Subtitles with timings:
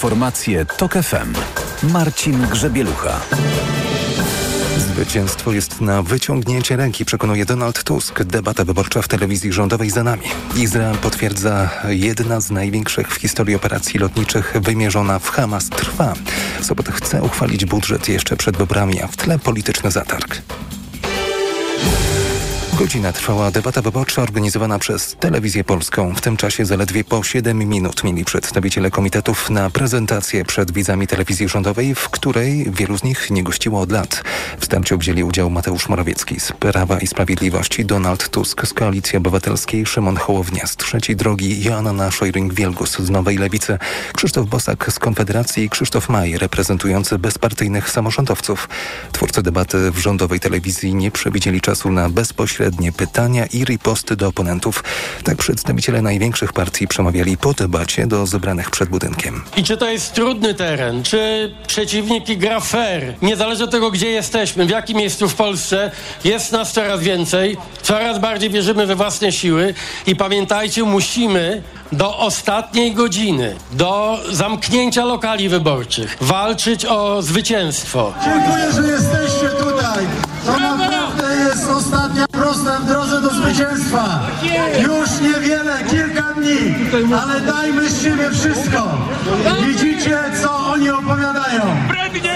[0.00, 1.34] Informacje TOK FM.
[1.92, 3.20] Marcin Grzebielucha.
[4.78, 8.22] Zwycięstwo jest na wyciągnięcie ręki, przekonuje Donald Tusk.
[8.22, 10.22] Debata wyborcza w telewizji rządowej za nami.
[10.56, 16.14] Izrael potwierdza, jedna z największych w historii operacji lotniczych wymierzona w Hamas trwa.
[16.60, 20.42] Sobot chce uchwalić budżet jeszcze przed wyborami, a w tle polityczny zatarg.
[22.80, 26.14] Godzinę trwała debata wyborcza organizowana przez Telewizję Polską.
[26.14, 31.48] W tym czasie zaledwie po 7 minut mieli przedstawiciele komitetów na prezentację przed widzami telewizji
[31.48, 34.22] rządowej, w której wielu z nich nie gościło od lat.
[34.60, 39.86] W starciu wzięli udział Mateusz Morawiecki z Prawa i Sprawiedliwości, Donald Tusk z Koalicji Obywatelskiej,
[39.86, 43.78] Szymon Hołownia z Trzeciej Drogi, Joanna Szojring-Wielgus z Nowej Lewicy,
[44.14, 48.68] Krzysztof Bosak z Konfederacji i Krzysztof Maj reprezentujący bezpartyjnych samorządowców.
[49.12, 54.84] Twórcy debaty w rządowej telewizji nie przewidzieli czasu na bezpośrednie pytania i riposty do oponentów.
[55.24, 59.42] Tak przedstawiciele największych partii przemawiali po debacie do zebranych przed budynkiem.
[59.56, 64.66] I czy to jest trudny teren, czy przeciwnik gra fair, niezależnie od tego, gdzie jesteśmy,
[64.66, 65.90] w jakim miejscu w Polsce,
[66.24, 69.74] jest nas coraz więcej, coraz bardziej wierzymy we własne siły
[70.06, 71.62] i pamiętajcie, musimy
[71.92, 78.14] do ostatniej godziny, do zamknięcia lokali wyborczych, walczyć o zwycięstwo.
[78.24, 80.06] Dziękuję, że jesteście tutaj.
[81.76, 84.20] Ostatnia prosta w drodze do zwycięstwa.
[84.82, 86.74] Już niewiele, kilka dni,
[87.22, 88.88] ale dajmy z siebie wszystko.
[89.66, 91.62] Widzicie, co oni opowiadają,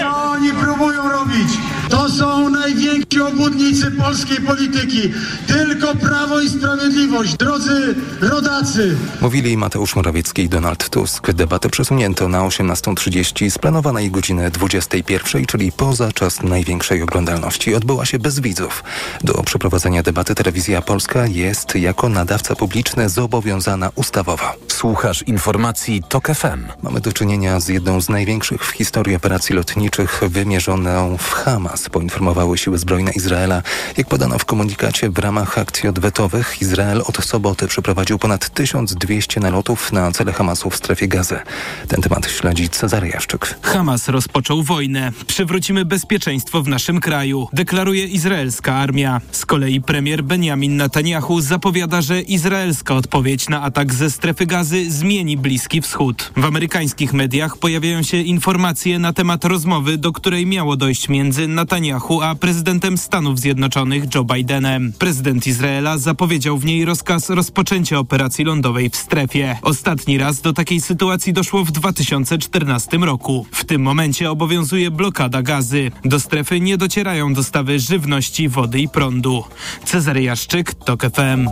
[0.01, 1.49] co oni próbują robić.
[1.89, 5.13] To są najwięksi obłudnicy polskiej polityki.
[5.47, 8.97] Tylko Prawo i Sprawiedliwość, drodzy rodacy.
[9.21, 11.31] Mówili Mateusz Morawiecki i Donald Tusk.
[11.31, 17.75] Debatę przesunięto na 18.30 z planowanej godziny 21, czyli poza czas największej oglądalności.
[17.75, 18.83] Odbyła się bez widzów.
[19.23, 24.45] Do przeprowadzenia debaty Telewizja Polska jest jako nadawca publiczny zobowiązana ustawowo.
[24.67, 26.63] Słuchasz informacji TOK FM.
[26.83, 32.57] Mamy do czynienia z jedną z największych w historii operacji lotniczych wymierzoną w Hamas, poinformowały
[32.57, 33.61] siły zbrojne Izraela.
[33.97, 39.91] Jak podano w komunikacie, w ramach akcji odwetowych Izrael od soboty przeprowadził ponad 1200 nalotów
[39.91, 41.39] na cele Hamasu w strefie gazy.
[41.87, 43.55] Ten temat śledzi Cezary Jaszczyk.
[43.61, 45.11] Hamas rozpoczął wojnę.
[45.27, 49.21] Przywrócimy bezpieczeństwo w naszym kraju, deklaruje izraelska armia.
[49.31, 55.37] Z kolei premier Benjamin Netanyahu zapowiada, że izraelska odpowiedź na atak ze strefy gazy zmieni
[55.37, 56.31] Bliski Wschód.
[56.37, 62.21] W amerykańskich mediach pojawiają się informacje na temat rozmowy, do której miało dojść między Netanyahu
[62.21, 64.93] a prezydentem Stanów Zjednoczonych Joe Bidenem.
[64.99, 69.57] Prezydent Izraela zapowiedział w niej rozkaz rozpoczęcia operacji lądowej w strefie.
[69.61, 73.45] Ostatni raz do takiej sytuacji doszło w 2014 roku.
[73.51, 75.91] W tym momencie obowiązuje blokada gazy.
[76.03, 79.43] Do strefy nie docierają dostawy żywności, wody i prądu.
[79.85, 81.49] Cezary Jaszczyk, TOK FM.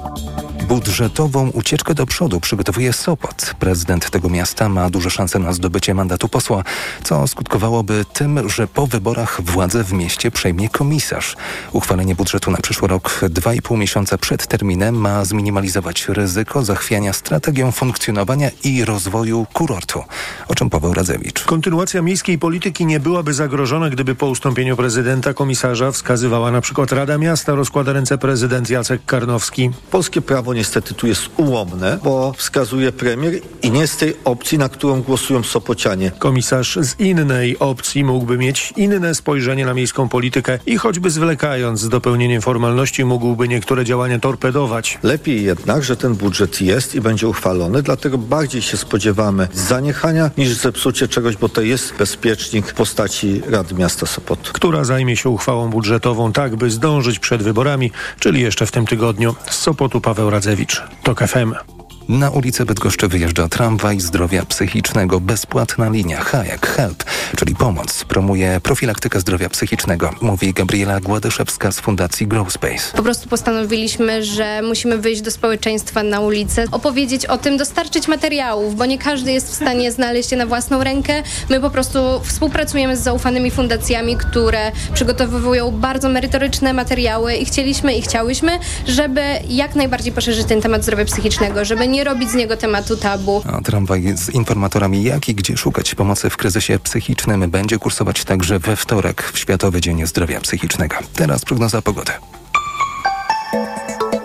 [0.68, 3.56] Budżetową ucieczkę do przodu przygotowuje Sopot.
[3.59, 6.63] Prezydent tego miasta ma duże szanse na zdobycie mandatu posła,
[7.03, 10.03] co skutkowałoby tym, że po wyborach władzę w mieście
[10.34, 11.36] przejmie komisarz.
[11.72, 18.50] Uchwalenie budżetu na przyszły rok 2,5 miesiąca przed terminem ma zminimalizować ryzyko zachwiania strategią funkcjonowania
[18.63, 20.03] i rozwoju kurortu.
[20.47, 21.44] O czym Paweł Radzewicz.
[21.44, 27.18] Kontynuacja miejskiej polityki nie byłaby zagrożona, gdyby po ustąpieniu prezydenta komisarza wskazywała na przykład Rada
[27.18, 29.69] Miasta, rozkłada ręce prezydent Jacek Karnowski.
[29.92, 34.69] Polskie prawo niestety tu jest ułomne, bo wskazuje premier i nie z tej opcji, na
[34.69, 36.12] którą głosują Sopocianie.
[36.19, 41.90] Komisarz z innej opcji mógłby mieć inne spojrzenie na miejską politykę i choćby zwlekając z
[41.90, 45.00] dopełnieniem formalności mógłby niektóre działania torpedować.
[45.04, 50.54] Lepiej jednak, że ten budżet jest i będzie uchwalony, dlatego bardziej się spodziewamy zaniechania niż
[50.54, 54.54] zepsucie czegoś, bo to jest bezpiecznik w postaci Rady Miasta Sopotu.
[54.54, 59.36] Która zajmie się uchwałą budżetową tak, by zdążyć przed wyborami, czyli jeszcze w tym tygodniu.
[59.50, 60.84] Z Sopotu Paweł Radzewicz.
[61.04, 61.72] TOK FM.
[62.09, 65.19] Na ulicę Bydgoszczy wyjeżdża tramwaj zdrowia psychicznego.
[65.19, 67.03] Bezpłatna linia Hayek Help,
[67.36, 72.97] czyli pomoc, promuje profilaktykę zdrowia psychicznego, mówi Gabriela Gładyszewska z Fundacji Grow Space.
[72.97, 78.75] Po prostu postanowiliśmy, że musimy wyjść do społeczeństwa na ulicę, opowiedzieć o tym, dostarczyć materiałów,
[78.75, 81.24] bo nie każdy jest w stanie znaleźć je na własną rękę.
[81.50, 88.01] My po prostu współpracujemy z zaufanymi fundacjami, które przygotowują bardzo merytoryczne materiały i chcieliśmy i
[88.01, 92.98] chciałyśmy, żeby jak najbardziej poszerzyć ten temat zdrowia psychicznego, żeby nie robić z niego tematu
[92.98, 93.44] tabu.
[93.54, 98.60] A tramwaj z informatorami, jak i gdzie szukać pomocy w kryzysie psychicznym będzie kursować także
[98.60, 100.95] we wtorek w Światowy Dzień Zdrowia Psychicznego.
[101.16, 102.12] Teraz prognoza pogody.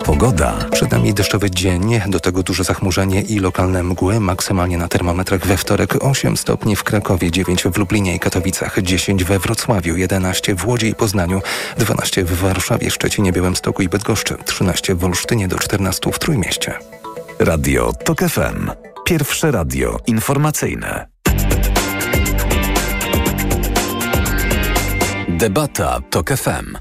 [0.05, 0.53] Pogoda.
[0.71, 5.57] Przed nami deszczowy dzień, do tego duże zachmurzenie i lokalne mgły, maksymalnie na termometrach we
[5.57, 10.67] wtorek 8 stopni w Krakowie, 9 w Lublinie i Katowicach, 10 we Wrocławiu, 11 w
[10.67, 11.41] Łodzi i Poznaniu,
[11.77, 16.98] 12 w Warszawie, Szczecinie, Białymstoku i Bydgoszczy, 13 w Olsztynie do 14 w Trójmieście.
[17.39, 18.71] Radio TOK FM.
[19.05, 21.07] Pierwsze radio informacyjne.
[25.29, 26.77] Debata TOK FM.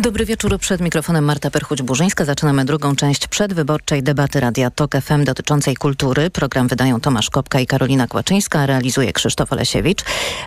[0.00, 0.58] Dobry wieczór.
[0.58, 2.24] Przed mikrofonem Marta Perchuć-Burzyńska.
[2.24, 6.30] Zaczynamy drugą część przedwyborczej debaty Radia TOK FM dotyczącej kultury.
[6.30, 10.04] Program wydają Tomasz Kopka i Karolina Kłaczyńska, realizuje Krzysztof Olesiewicz.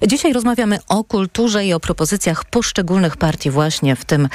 [0.08, 4.30] Dzisiaj rozmawiamy o kulturze i o propozycjach poszczególnych partii właśnie w tym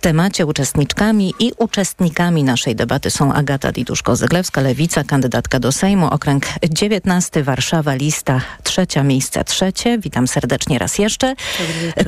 [0.00, 0.46] temacie.
[0.46, 7.94] Uczestniczkami i uczestnikami naszej debaty są Agata Diduszko-Zyglewska, Lewica, kandydatka do Sejmu, okręg 19, Warszawa,
[7.94, 9.98] lista trzecia, miejsce trzecie.
[9.98, 11.34] Witam serdecznie raz jeszcze.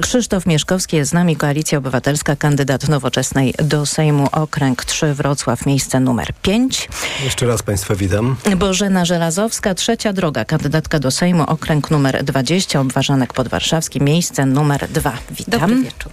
[0.01, 6.01] Krzysztof Mieszkowski jest z nami, Koalicja Obywatelska, kandydat nowoczesnej do Sejmu, okręg 3, Wrocław, miejsce
[6.01, 6.89] numer 5.
[7.25, 8.37] Jeszcze raz Państwa witam.
[8.57, 15.13] Bożena Żelazowska, trzecia droga, kandydatka do Sejmu, okręg numer 20, Obwarzanek Podwarszawski, miejsce numer 2.
[15.31, 15.61] Witam.
[15.61, 16.13] Dobry wieczór.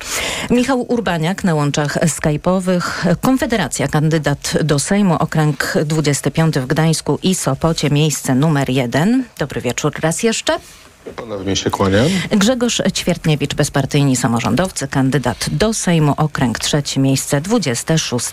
[0.50, 7.90] Michał Urbaniak na łączach skype'owych, Konfederacja, kandydat do Sejmu, okręg 25 w Gdańsku i Sopocie,
[7.90, 9.24] miejsce numer 1.
[9.38, 10.60] Dobry wieczór raz jeszcze.
[11.16, 12.06] Ponownie się kłaniam.
[12.32, 18.26] Grzegorz Ćwiertniewicz, bezpartyjni samorządowcy, kandydat do Sejmu, okręg trzeci, miejsce 26.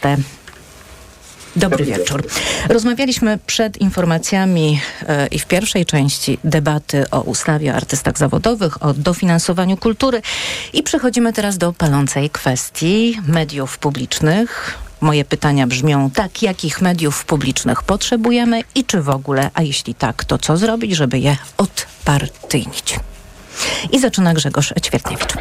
[1.57, 2.27] Dobry wieczór.
[2.69, 8.95] Rozmawialiśmy przed informacjami e, i w pierwszej części debaty o ustawie o artystach zawodowych, o
[8.95, 10.23] dofinansowaniu kultury
[10.73, 14.79] i przechodzimy teraz do palącej kwestii mediów publicznych.
[15.01, 20.25] Moje pytania brzmią tak, jakich mediów publicznych potrzebujemy i czy w ogóle, a jeśli tak,
[20.25, 21.37] to co zrobić, żeby je
[22.09, 23.01] odpartyjnić?
[23.93, 25.35] I zaczyna Grzegorz Ćwiertniewicz.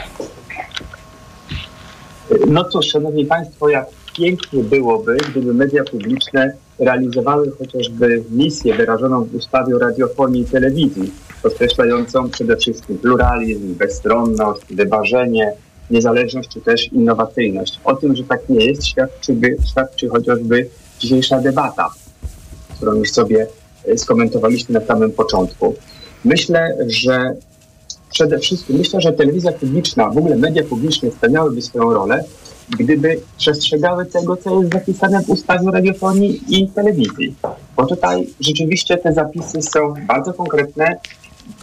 [2.48, 3.86] No cóż, Szanowni Państwo, jak
[4.18, 11.12] pięknie byłoby, gdyby media publiczne realizowały chociażby misję wyrażoną w ustawie o radiofonii i telewizji,
[11.44, 15.54] podkreślającą przede wszystkim pluralizm, bezstronność, wyważenie,
[15.90, 17.80] niezależność czy też innowacyjność.
[17.84, 19.36] O tym, że tak nie jest, świadczy,
[19.72, 20.69] świadczy chociażby
[21.00, 21.90] dzisiejsza debata,
[22.75, 23.48] którą już sobie
[23.86, 25.75] e, skomentowaliśmy na samym początku.
[26.25, 27.36] Myślę, że
[28.10, 32.24] przede wszystkim myślę, że telewizja publiczna, w ogóle media publiczne spełniałyby swoją rolę,
[32.80, 37.36] gdyby przestrzegały tego, co jest zapisane w ustawie o radiofonii i telewizji.
[37.75, 41.00] Bo tutaj rzeczywiście te zapisy są bardzo konkretne,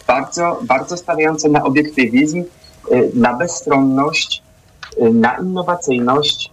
[0.06, 2.38] bardzo, bardzo stawiające na obiektywizm,
[2.92, 4.42] y, na bezstronność,
[5.02, 6.50] y, na innowacyjność,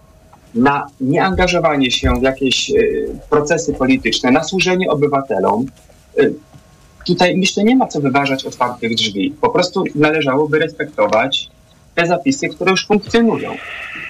[0.54, 5.66] na nieangażowanie się w jakieś y, procesy polityczne, na służenie obywatelom.
[7.06, 9.34] Tutaj myślę, nie ma co wyważać otwartych drzwi.
[9.40, 11.50] Po prostu należałoby respektować
[11.94, 13.56] te zapisy, które już funkcjonują,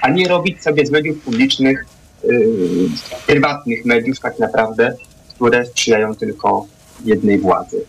[0.01, 1.87] a nie robić sobie z mediów publicznych,
[2.25, 2.41] yy,
[3.27, 4.97] prywatnych mediów tak naprawdę,
[5.35, 6.67] które sprzyjają tylko
[7.05, 7.85] jednej władzy.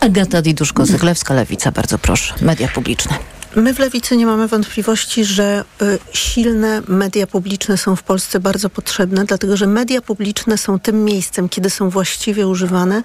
[0.00, 2.34] Agata Diduszko-Zyglewska, Lewica, bardzo proszę.
[2.42, 3.35] Media publiczne.
[3.56, 8.70] My w Lewicy nie mamy wątpliwości, że y, silne media publiczne są w Polsce bardzo
[8.70, 13.02] potrzebne, dlatego że media publiczne są tym miejscem, kiedy są właściwie używane,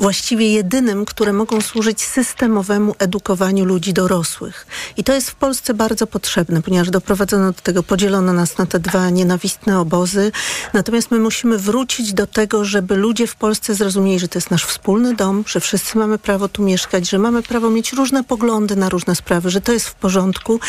[0.00, 4.66] właściwie jedynym, które mogą służyć systemowemu edukowaniu ludzi dorosłych.
[4.96, 8.80] I to jest w Polsce bardzo potrzebne, ponieważ doprowadzono do tego, podzielono nas na te
[8.80, 10.32] dwa nienawistne obozy.
[10.72, 14.64] Natomiast my musimy wrócić do tego, żeby ludzie w Polsce zrozumieli, że to jest nasz
[14.64, 18.88] wspólny dom, że wszyscy mamy prawo tu mieszkać, że mamy prawo mieć różne poglądy na
[18.88, 20.60] różne sprawy, że to jest jest w porządku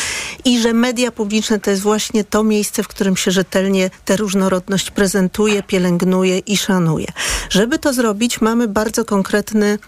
[0.44, 4.90] i że media publiczne to jest właśnie to miejsce, w którym się rzetelnie tę różnorodność
[4.90, 7.06] prezentuje, pielęgnuje i szanuje.
[7.50, 9.78] Żeby to zrobić, mamy bardzo konkretny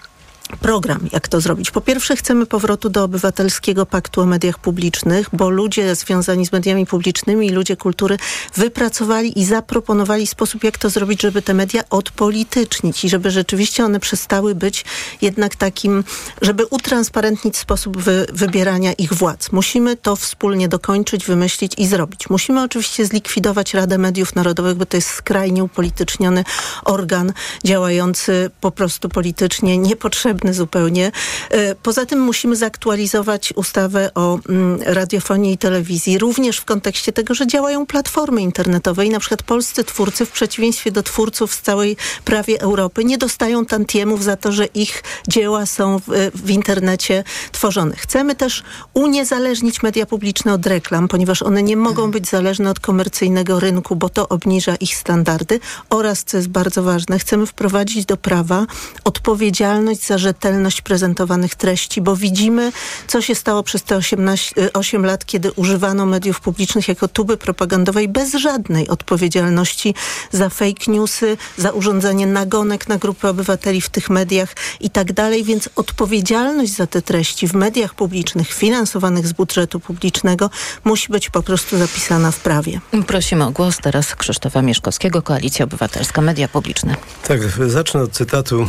[0.60, 1.70] program, jak to zrobić.
[1.70, 6.86] Po pierwsze, chcemy powrotu do obywatelskiego paktu o mediach publicznych, bo ludzie związani z mediami
[6.86, 8.16] publicznymi i ludzie kultury
[8.56, 14.00] wypracowali i zaproponowali sposób, jak to zrobić, żeby te media odpolitycznić i żeby rzeczywiście one
[14.00, 14.84] przestały być
[15.22, 16.04] jednak takim,
[16.42, 19.52] żeby utransparentnić sposób wy, wybierania ich władz.
[19.52, 22.30] Musimy to wspólnie dokończyć, wymyślić i zrobić.
[22.30, 26.44] Musimy oczywiście zlikwidować Radę Mediów Narodowych, bo to jest skrajnie upolityczniony
[26.84, 27.32] organ
[27.64, 31.12] działający po prostu politycznie, niepotrzebny potrzebny zupełnie.
[31.50, 37.34] E, poza tym musimy zaktualizować ustawę o mm, radiofonii i telewizji, również w kontekście tego,
[37.34, 41.96] że działają platformy internetowe i na przykład polscy twórcy w przeciwieństwie do twórców z całej
[42.24, 47.96] prawie Europy nie dostają tantiemów za to, że ich dzieła są w, w internecie tworzone.
[47.96, 48.62] Chcemy też
[48.94, 54.08] uniezależnić media publiczne od reklam, ponieważ one nie mogą być zależne od komercyjnego rynku, bo
[54.08, 55.60] to obniża ich standardy
[55.90, 58.66] oraz, co jest bardzo ważne, chcemy wprowadzić do prawa
[59.04, 62.72] odpowiedzialność za rzetelność prezentowanych treści, bo widzimy,
[63.06, 68.08] co się stało przez te 18, 8 lat, kiedy używano mediów publicznych jako tuby propagandowej
[68.08, 69.94] bez żadnej odpowiedzialności
[70.32, 75.44] za fake newsy, za urządzanie nagonek na grupy obywateli w tych mediach i tak dalej,
[75.44, 80.50] więc odpowiedzialność za te treści w mediach publicznych finansowanych z budżetu publicznego
[80.84, 82.80] musi być po prostu zapisana w prawie.
[83.06, 86.96] Prosimy o głos teraz Krzysztofa Mieszkowskiego, Koalicja Obywatelska, Media Publiczne.
[87.28, 88.68] Tak, zacznę od cytatu e,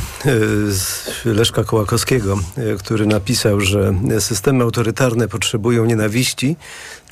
[0.72, 1.06] z
[1.46, 2.40] Leszka Kołakowskiego,
[2.80, 6.56] który napisał, że systemy autorytarne potrzebują nienawiści,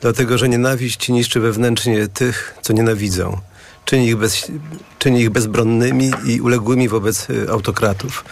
[0.02, 3.38] dlatego że nienawiść niszczy wewnętrznie tych, co nienawidzą.
[3.86, 4.52] Czyni ich, bez,
[5.00, 8.26] czyni ich bezbronnymi i uległymi wobec autokratów.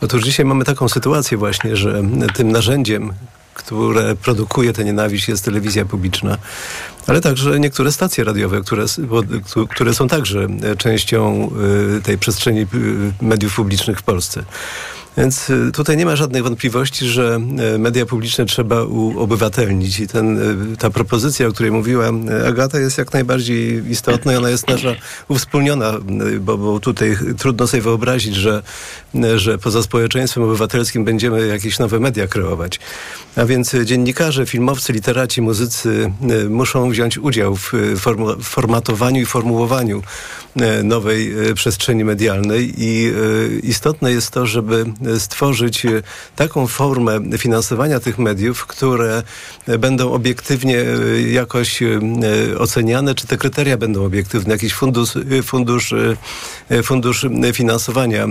[0.00, 2.02] Otóż dzisiaj mamy taką sytuację właśnie, że
[2.34, 3.12] tym narzędziem,
[3.54, 6.38] które produkuje tę nienawiść jest telewizja publiczna,
[7.06, 8.84] ale także niektóre stacje radiowe, które,
[9.70, 10.46] które są także
[10.78, 11.50] częścią
[12.02, 12.66] tej przestrzeni
[13.22, 14.44] mediów publicznych w Polsce.
[15.16, 17.40] Więc y, tutaj nie ma żadnych wątpliwości, że
[17.74, 20.38] y, media publiczne trzeba uobywatelnić i ten,
[20.72, 22.10] y, ta propozycja, o której mówiła
[22.48, 24.94] Agata jest jak najbardziej istotna i ona jest nasza
[25.28, 25.92] uwspólniona,
[26.40, 28.62] bo, bo tutaj trudno sobie wyobrazić, że,
[29.36, 32.80] że poza społeczeństwem obywatelskim będziemy jakieś nowe media kreować.
[33.36, 36.12] A więc dziennikarze, filmowcy, literaci, muzycy
[36.48, 37.72] muszą wziąć udział w
[38.42, 40.02] formatowaniu i formułowaniu
[40.84, 43.12] nowej przestrzeni medialnej i
[43.62, 44.84] istotne jest to, żeby
[45.18, 46.02] stworzyć e,
[46.36, 49.22] taką formę finansowania tych mediów, które
[49.78, 51.88] będą obiektywnie e, jakoś e,
[52.58, 55.10] oceniane, czy te kryteria będą obiektywne, jakiś fundusz,
[55.42, 55.94] fundusz,
[56.82, 58.26] fundusz finansowania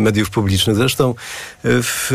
[0.00, 0.76] mediów publicznych.
[0.76, 1.14] Zresztą
[1.64, 2.08] w,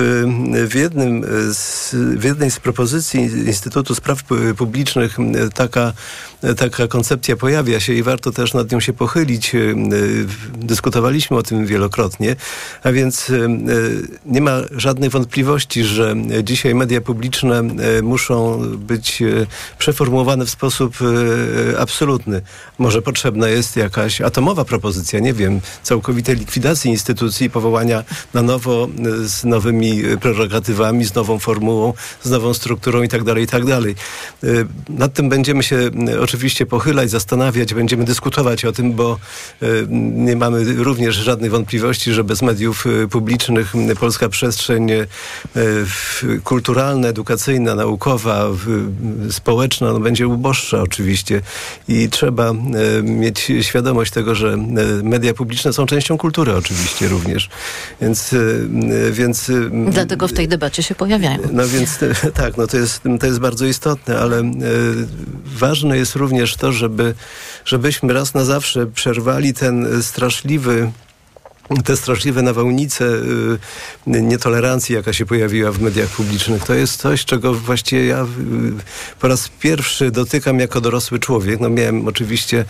[0.69, 4.23] w, jednym z, w jednej z propozycji Instytutu Spraw
[4.57, 5.17] Publicznych
[5.53, 5.93] taka
[6.57, 9.51] taka koncepcja pojawia się i warto też nad nią się pochylić.
[10.57, 12.35] Dyskutowaliśmy o tym wielokrotnie,
[12.83, 13.31] a więc
[14.25, 19.25] nie ma żadnych wątpliwości, że dzisiaj media publiczne e, muszą być e,
[19.77, 22.41] przeformułowane w sposób e, absolutny.
[22.77, 28.87] Może potrzebna jest jakaś atomowa propozycja, nie wiem, całkowitej likwidacji instytucji, powołania na nowo
[29.23, 33.81] z nowymi prerogatywami, z nową formułą, z nową strukturą itd., tak itd.
[33.81, 33.95] Tak
[34.89, 35.77] nad tym będziemy się
[36.21, 39.19] oczywiście pochylać, zastanawiać, będziemy dyskutować o tym, bo
[39.91, 45.05] nie mamy również żadnych wątpliwości, że bez mediów publicznych polska przestrzeń e,
[46.43, 48.45] kulturalna, edukacyjna, naukowa,
[49.31, 51.41] społeczna no, będzie uboższa oczywiście
[51.87, 52.55] i trzeba e,
[53.03, 54.57] mieć świadomość tego, że e,
[55.03, 57.49] media publiczne są częścią kultury oczywiście również.
[58.01, 58.35] Więc,
[59.11, 59.51] więc
[59.89, 61.39] Dlatego w tej debacie się pojawiają.
[61.51, 61.99] No więc
[62.33, 64.51] tak, no to jest, to jest bardzo istotne, ale
[65.45, 67.13] ważne jest również to, żeby,
[67.65, 70.91] żebyśmy raz na zawsze przerwali ten straszliwy
[71.85, 77.53] te straszliwe nawałnice y, nietolerancji, jaka się pojawiła w mediach publicznych, to jest coś, czego
[77.53, 78.27] właściwie ja y,
[79.19, 81.59] po raz pierwszy dotykam jako dorosły człowiek.
[81.59, 82.65] No miałem oczywiście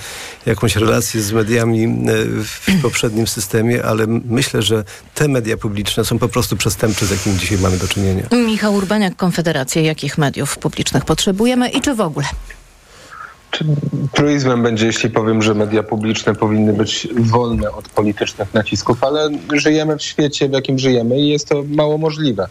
[0.45, 4.83] jakąś relację z mediami y, w poprzednim systemie, ale myślę, że
[5.13, 8.23] te media publiczne są po prostu przestępcze, z jakimi dzisiaj mamy do czynienia.
[8.31, 9.81] Michał Urbaniak, Konfederacja.
[9.81, 12.25] Jakich mediów publicznych potrzebujemy i czy w ogóle?
[14.13, 19.97] Truizmem będzie, jeśli powiem, że media publiczne powinny być wolne od politycznych nacisków, ale żyjemy
[19.97, 22.47] w świecie, w jakim żyjemy i jest to mało możliwe.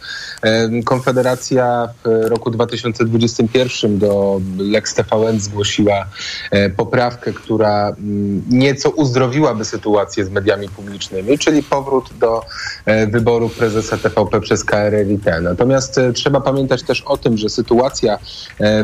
[0.84, 6.06] Konfederacja w roku 2021 do Lex TVN zgłosiła
[6.50, 12.42] e, poprawkę, która mm, nieco uzdrowiłaby sytuację z mediami publicznymi, czyli powrót do
[12.84, 15.24] e, wyboru prezesa TVP przez KRLiT.
[15.42, 18.18] Natomiast e, trzeba pamiętać też o tym, że sytuacja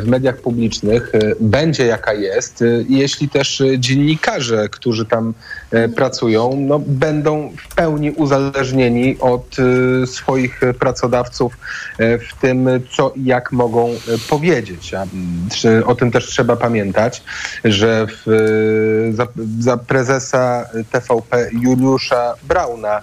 [0.03, 5.35] w mediach publicznych będzie jaka jaka jest, y, jeśli też y, dziennikarze, którzy tam
[5.75, 9.57] y, pracują, no, będą w pełni uzależnieni od
[10.07, 11.59] swoich pracodawców
[11.99, 13.95] w tym, co i jak mogą
[14.29, 14.93] powiedzieć.
[15.87, 17.23] O tym też trzeba pamiętać,
[17.65, 19.27] że w, za,
[19.59, 23.03] za prezesa TVP Juliusza Brauna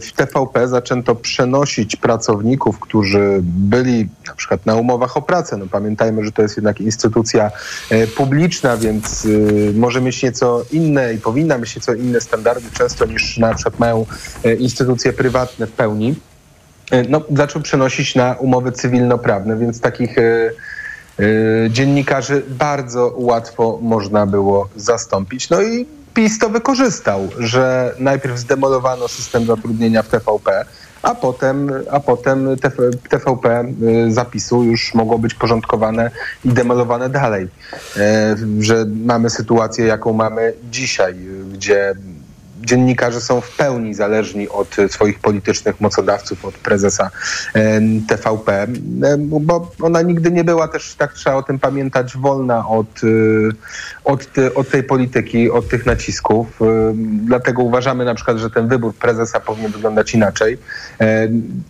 [0.00, 5.56] w TVP zaczęto przenosić pracowników, którzy byli na przykład na umowach o pracę.
[5.56, 7.50] No pamiętajmy, że to jest jednak instytucja
[7.90, 13.06] e, publiczna, więc e, może mieć nieco inne i powinna mieć nieco inne standardy często
[13.06, 14.06] niż na przykład mają
[14.58, 16.14] instytucje prywatne w pełni.
[17.08, 20.16] No, zaczął przenosić na umowy cywilnoprawne, więc takich
[21.70, 25.50] dziennikarzy bardzo łatwo można było zastąpić.
[25.50, 30.64] No i PiS to wykorzystał, że najpierw zdemolowano system zatrudnienia w TVP,
[31.02, 32.56] a potem, a potem
[33.08, 36.10] TVP y, zapisu już mogło być porządkowane
[36.44, 37.48] i demolowane dalej.
[37.96, 41.14] E, że mamy sytuację, jaką mamy dzisiaj,
[41.52, 41.94] gdzie
[42.68, 47.10] dziennikarze są w pełni zależni od swoich politycznych mocodawców, od prezesa
[48.08, 48.66] TVP,
[49.30, 53.00] bo ona nigdy nie była też, tak trzeba o tym pamiętać, wolna od,
[54.04, 56.60] od, od tej polityki, od tych nacisków.
[57.24, 60.58] Dlatego uważamy na przykład, że ten wybór prezesa powinien wyglądać inaczej.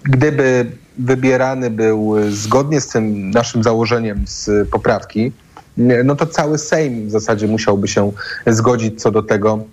[0.03, 0.67] Gdyby
[0.99, 5.33] wybierany był zgodnie z tym naszym założeniem z poprawki,
[6.05, 8.13] no to cały Sejm w zasadzie musiałby się
[8.47, 9.65] zgodzić co do tego,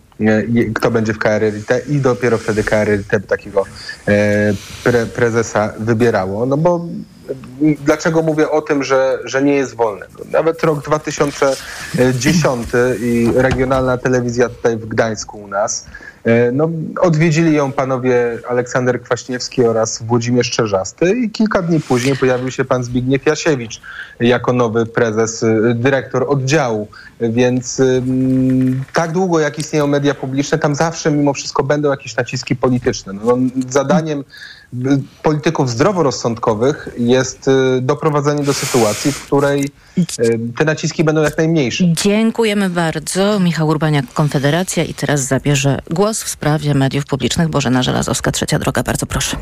[0.76, 3.64] kto będzie w KRLT i dopiero wtedy KRLT takiego
[4.84, 6.46] pre, prezesa wybierało.
[6.46, 6.86] No bo
[7.86, 10.06] dlaczego mówię o tym, że, że nie jest wolne?
[10.32, 12.68] Nawet rok 2010
[13.00, 15.86] i regionalna telewizja tutaj w Gdańsku u nas,
[16.54, 16.70] no,
[17.02, 22.84] odwiedzili ją panowie Aleksander Kwaśniewski oraz Włodzimierz Czerzasty i kilka dni później pojawił się pan
[22.84, 23.82] Zbigniew Jasiewicz
[24.20, 26.88] jako nowy prezes, dyrektor oddziału.
[27.20, 32.56] Więc ym, tak długo jak istnieją media publiczne, tam zawsze mimo wszystko będą jakieś naciski
[32.56, 33.14] polityczne.
[33.14, 33.38] No,
[33.70, 34.24] zadaniem
[35.24, 41.84] polityków zdroworozsądkowych jest y, doprowadzenie do sytuacji, w której y, te naciski będą jak najmniejsze.
[41.94, 43.40] Dziękujemy bardzo.
[43.40, 47.50] Michał Urbaniak, Konfederacja i teraz zabierze głos w sprawie mediów publicznych.
[47.50, 49.38] Bożena Żelazowska, Trzecia Droga, bardzo proszę.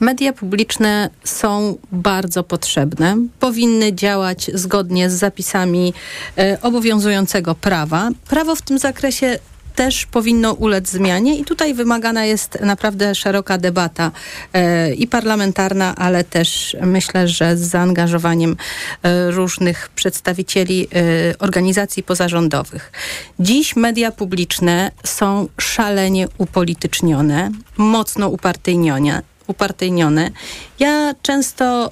[0.00, 3.16] Media publiczne są bardzo potrzebne.
[3.40, 5.94] Powinny działać zgodnie z zapisami
[6.38, 8.10] e, obowiązującego prawa.
[8.28, 9.38] Prawo w tym zakresie
[9.78, 14.10] też powinno ulec zmianie i tutaj wymagana jest naprawdę szeroka debata
[14.52, 18.56] e, i parlamentarna, ale też myślę, że z zaangażowaniem
[19.02, 22.92] e, różnych przedstawicieli e, organizacji pozarządowych.
[23.40, 30.30] Dziś media publiczne są szalenie upolitycznione, mocno upartyjnione upartyjnione.
[30.78, 31.90] Ja często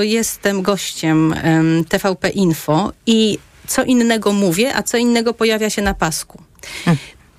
[0.00, 5.82] y, jestem gościem y, TVP Info i co innego mówię, a co innego pojawia się
[5.82, 6.42] na pasku.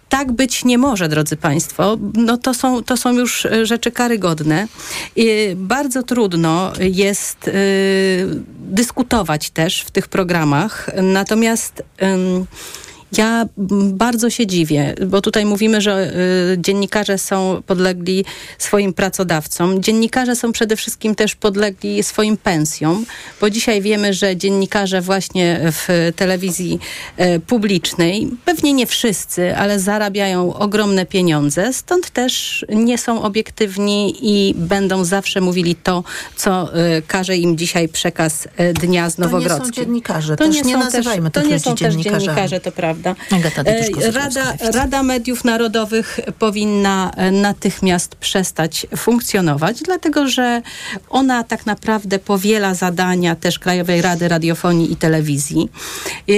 [0.10, 1.98] Tak być nie może, drodzy Państwo.
[2.14, 4.68] No to są, to są już e, rzeczy karygodne.
[5.56, 7.52] Bardzo trudno jest y,
[8.60, 10.90] dyskutować też w tych programach.
[11.02, 11.84] Natomiast
[13.18, 13.46] ja
[13.94, 16.14] bardzo się dziwię, bo tutaj mówimy, że
[16.54, 18.26] y, dziennikarze są podlegli
[18.58, 19.84] swoim pracodawcom.
[19.84, 23.06] Dziennikarze są przede wszystkim też podlegli swoim pensjom,
[23.42, 26.80] bo dzisiaj wiemy, że dziennikarze właśnie w telewizji
[27.20, 34.54] y, publicznej, pewnie nie wszyscy, ale zarabiają ogromne pieniądze, stąd też nie są obiektywni i
[34.58, 36.04] będą zawsze mówili to,
[36.36, 39.60] co y, każe im dzisiaj przekaz y, dnia z Nowogrodzkiej.
[39.60, 42.60] To nie są dziennikarze, to też nie, nie nazywajmy też, To nie są też dziennikarze,
[42.60, 43.05] to prawda
[43.54, 43.72] prawda?
[43.72, 50.62] E, Rada, Rada Mediów Narodowych powinna e, natychmiast przestać funkcjonować, dlatego że
[51.10, 55.70] ona tak naprawdę powiela zadania też Krajowej Rady Radiofonii i Telewizji.
[56.30, 56.34] E,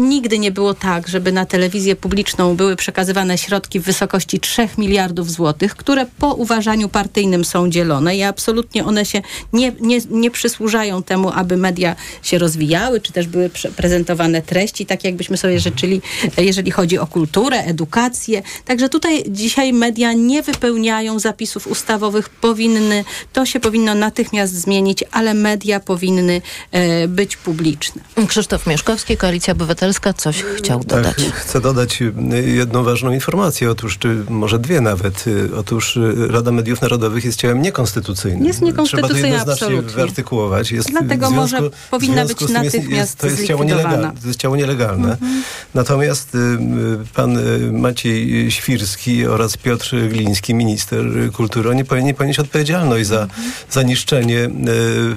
[0.00, 5.30] nigdy nie było tak, żeby na telewizję publiczną były przekazywane środki w wysokości 3 miliardów
[5.30, 11.02] złotych, które po uważaniu partyjnym są dzielone i absolutnie one się nie, nie, nie przysłużają
[11.02, 16.02] temu, aby media się rozwijały, czy też były prezentowane treści, tak jakbyśmy sobie życzyli
[16.36, 18.42] jeżeli chodzi o kulturę, edukację.
[18.64, 22.28] Także tutaj dzisiaj media nie wypełniają zapisów ustawowych.
[22.28, 26.42] Powinny, to się powinno natychmiast zmienić, ale media powinny
[26.72, 28.02] e, być publiczne.
[28.28, 31.16] Krzysztof Mieszkowski, Koalicja Obywatelska, coś chciał tak, dodać.
[31.16, 32.12] Tak, chcę dodać y,
[32.46, 35.26] jedną ważną informację, otóż, czy może dwie nawet.
[35.26, 38.46] Y, otóż y, Rada Mediów Narodowych jest ciałem niekonstytucyjnym.
[38.46, 39.96] Jest niekonstytucyjna, Trzeba to jednoznacznie absolutnie.
[39.96, 40.72] wyartykułować.
[40.72, 44.12] Jest, Dlatego związku, może powinna być natychmiast jest, to jest ciało nielegalne.
[44.22, 45.12] To jest ciało nielegalne.
[45.12, 45.42] Mhm.
[45.86, 53.06] Natomiast Y, pan y, Maciej Świrski oraz Piotr Gliński, minister kultury, oni powinni ponieść odpowiedzialność
[53.06, 53.26] za,
[53.70, 54.50] za niszczenie y,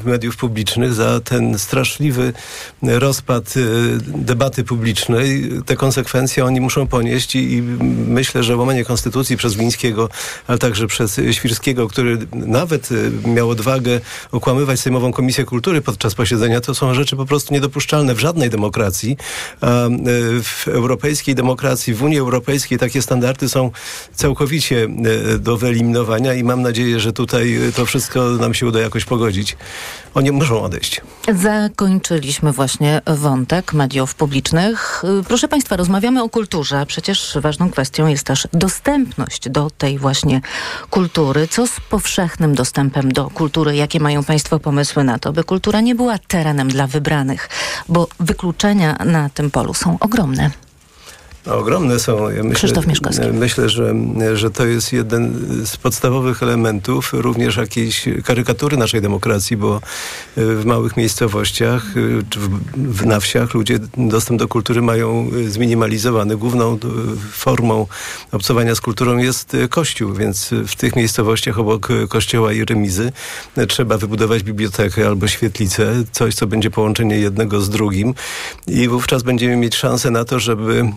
[0.06, 2.34] mediów publicznych, za ten straszliwy
[2.82, 3.54] rozpad
[4.02, 5.50] debaty publicznej.
[5.66, 7.62] Te konsekwencje oni muszą ponieść i, i
[8.08, 10.10] myślę, że łamanie konstytucji przez Glińskiego,
[10.48, 12.90] ale także przez Świrskiego, który nawet
[13.26, 14.00] miał odwagę
[14.32, 19.18] okłamywać Sejmową Komisję Kultury podczas posiedzenia, to są rzeczy po prostu niedopuszczalne w żadnej demokracji.
[19.62, 19.68] A
[20.44, 23.72] w europejskiej demokracji w Unii Europejskiej takie standardy są
[24.14, 24.88] całkowicie
[25.36, 29.58] e, do wyeliminowania i mam nadzieję, że tutaj to wszystko nam się uda jakoś pogodzić.
[30.14, 31.02] Oni muszą odejść.
[31.36, 35.04] Zakończyliśmy właśnie wątek mediów publicznych.
[35.28, 36.86] Proszę Państwa, rozmawiamy o kulturze.
[36.86, 40.42] Przecież ważną kwestią jest też dostępność do tej właśnie
[40.90, 41.48] kultury.
[41.48, 43.76] Co z powszechnym dostępem do kultury?
[43.76, 47.50] Jakie mają Państwo pomysły na to, by kultura nie była terenem dla wybranych?
[47.90, 50.49] Bo wykluczenia na tym polu są ogromne.
[51.52, 52.30] Ogromne są.
[52.30, 53.26] Ja myślę, Krzysztof Mieszkowski.
[53.34, 53.94] Myślę, że,
[54.34, 55.34] że to jest jeden
[55.66, 59.80] z podstawowych elementów również jakiejś karykatury naszej demokracji, bo e,
[60.36, 62.40] w małych miejscowościach e, czy
[62.76, 66.38] w, na wsiach ludzie dostęp do kultury mają e, zminimalizowany.
[66.38, 66.78] Główną
[67.32, 67.88] formą
[68.32, 73.12] obcowania z kulturą jest kościół, więc w tych miejscowościach obok kościoła i remizy
[73.68, 78.14] trzeba wybudować bibliotekę albo świetlicę, coś, co będzie połączenie jednego z drugim
[78.68, 80.92] i wówczas będziemy mieć szansę na to, żeby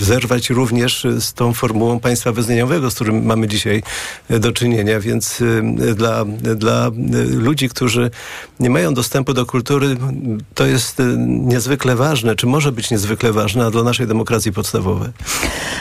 [0.00, 3.82] zerwać również z tą formułą państwa wyznaniowego, z którym mamy dzisiaj
[4.30, 5.42] do czynienia, więc
[5.96, 6.24] dla,
[6.56, 6.90] dla
[7.30, 8.10] ludzi, którzy
[8.60, 9.96] nie mają dostępu do kultury,
[10.54, 15.12] to jest niezwykle ważne, czy może być niezwykle ważne, a dla naszej demokracji podstawowe.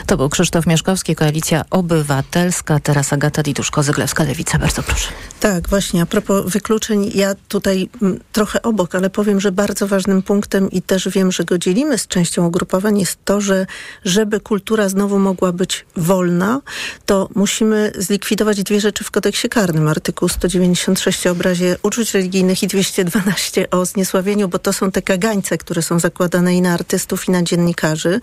[0.06, 4.60] To był Krzysztof Mieszkowski, Koalicja Obywatelska, teraz Agata Dituszko-Zyglewska, Lewica.
[4.60, 5.08] Bardzo proszę.
[5.40, 6.02] Tak, właśnie.
[6.02, 10.72] A propos wykluczeń, ja tutaj m, mm, trochę obok, ale powiem, że bardzo ważnym punktem
[10.72, 13.66] i też wiem, że go dzielimy z częścią ugrupowań jest to, że
[14.06, 16.62] żeby kultura znowu mogła być wolna,
[17.06, 19.88] to musimy zlikwidować dwie rzeczy w kodeksie karnym.
[19.88, 25.58] Artykuł 196 o obrazie uczuć religijnych i 212 o zniesławieniu, bo to są te kagańce,
[25.58, 28.20] które są zakładane i na artystów, i na dziennikarzy.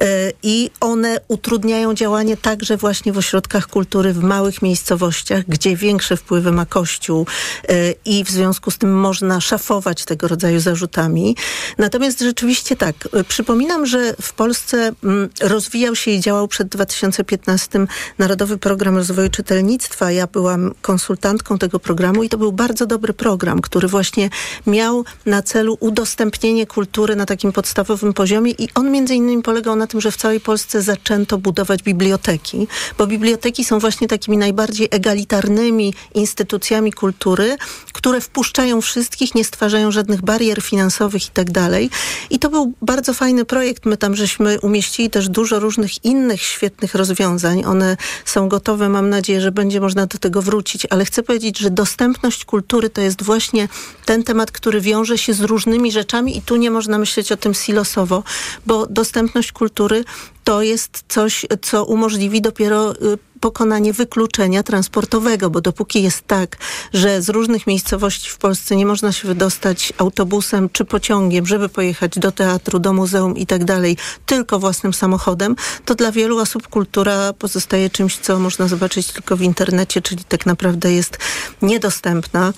[0.00, 0.06] Yy,
[0.42, 6.52] I one utrudniają działanie także właśnie w ośrodkach kultury w małych miejscowościach, gdzie większe wpływy
[6.52, 7.26] ma Kościół
[7.68, 11.36] yy, i w związku z tym można szafować tego rodzaju zarzutami.
[11.78, 17.86] Natomiast rzeczywiście tak, yy, przypominam, że w Polsce mm, rozwijał się i działał przed 2015
[18.18, 20.10] Narodowy Program Rozwoju Czytelnictwa.
[20.10, 24.30] Ja byłam konsultantką tego programu i to był bardzo dobry program, który właśnie
[24.66, 29.86] miał na celu udostępnienie kultury na takim podstawowym poziomie i on między innymi polegał na
[29.86, 32.66] tym, że w całej Polsce zaczęto budować biblioteki,
[32.98, 37.56] bo biblioteki są właśnie takimi najbardziej egalitarnymi instytucjami kultury,
[37.92, 41.90] które wpuszczają wszystkich, nie stwarzają żadnych barier finansowych i tak dalej.
[42.30, 43.86] I to był bardzo fajny projekt.
[43.86, 47.64] My tam żeśmy umieścili też dużo różnych innych świetnych rozwiązań.
[47.64, 48.88] One są gotowe.
[48.88, 50.86] Mam nadzieję, że będzie można do tego wrócić.
[50.90, 53.68] Ale chcę powiedzieć, że dostępność kultury to jest właśnie
[54.04, 57.54] ten temat, który wiąże się z różnymi rzeczami i tu nie można myśleć o tym
[57.54, 58.22] silosowo,
[58.66, 60.04] bo dostępność kultury
[60.44, 62.96] to jest coś, co umożliwi dopiero y,
[63.44, 66.56] pokonanie wykluczenia transportowego, bo dopóki jest tak,
[66.92, 72.18] że z różnych miejscowości w Polsce nie można się wydostać autobusem czy pociągiem, żeby pojechać
[72.18, 77.32] do teatru, do muzeum i tak dalej, tylko własnym samochodem, to dla wielu osób kultura
[77.32, 81.18] pozostaje czymś, co można zobaczyć tylko w internecie, czyli tak naprawdę jest
[81.62, 82.52] niedostępna.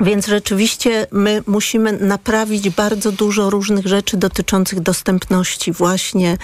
[0.00, 6.38] Więc rzeczywiście my musimy naprawić bardzo dużo różnych rzeczy dotyczących dostępności właśnie yy,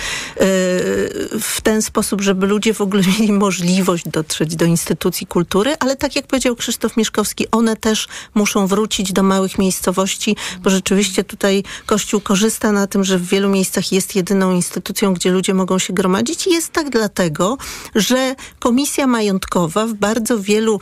[1.40, 6.16] w ten sposób, żeby ludzie w ogóle mieli możliwość dotrzeć do instytucji kultury, ale tak
[6.16, 12.20] jak powiedział Krzysztof Mieszkowski, one też muszą wrócić do małych miejscowości, bo rzeczywiście tutaj Kościół
[12.20, 16.46] korzysta na tym, że w wielu miejscach jest jedyną instytucją, gdzie ludzie mogą się gromadzić.
[16.46, 17.58] I jest tak dlatego,
[17.94, 20.80] że Komisja Majątkowa w bardzo wielu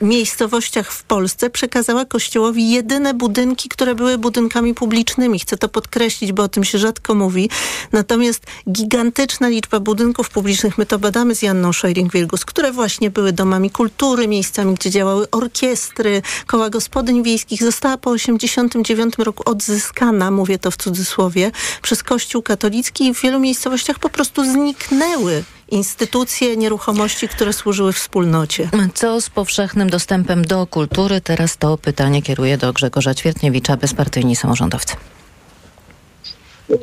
[0.00, 5.38] miejscowościach w Polsce przekazała przekazała Kościołowi jedyne budynki, które były budynkami publicznymi.
[5.38, 7.50] Chcę to podkreślić, bo o tym się rzadko mówi.
[7.92, 13.70] Natomiast gigantyczna liczba budynków publicznych, my to badamy z Janną Szojring-Wirgus, które właśnie były domami
[13.70, 20.70] kultury, miejscami, gdzie działały orkiestry, koła gospodyń wiejskich, została po 89 roku odzyskana, mówię to
[20.70, 21.50] w cudzysłowie,
[21.82, 28.68] przez Kościół katolicki i w wielu miejscowościach po prostu zniknęły instytucje, nieruchomości, które służyły wspólnocie.
[28.94, 31.20] Co z powszechnym dostępem do kultury?
[31.20, 34.96] Teraz to pytanie kieruję do Grzegorza Ćwiertniewicza, bezpartyjni samorządowcy.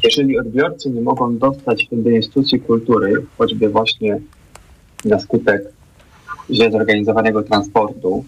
[0.03, 4.19] Jeżeli odbiorcy nie mogą dostać się do instytucji kultury, choćby właśnie
[5.05, 5.61] na skutek
[6.49, 8.25] źle zorganizowanego transportu,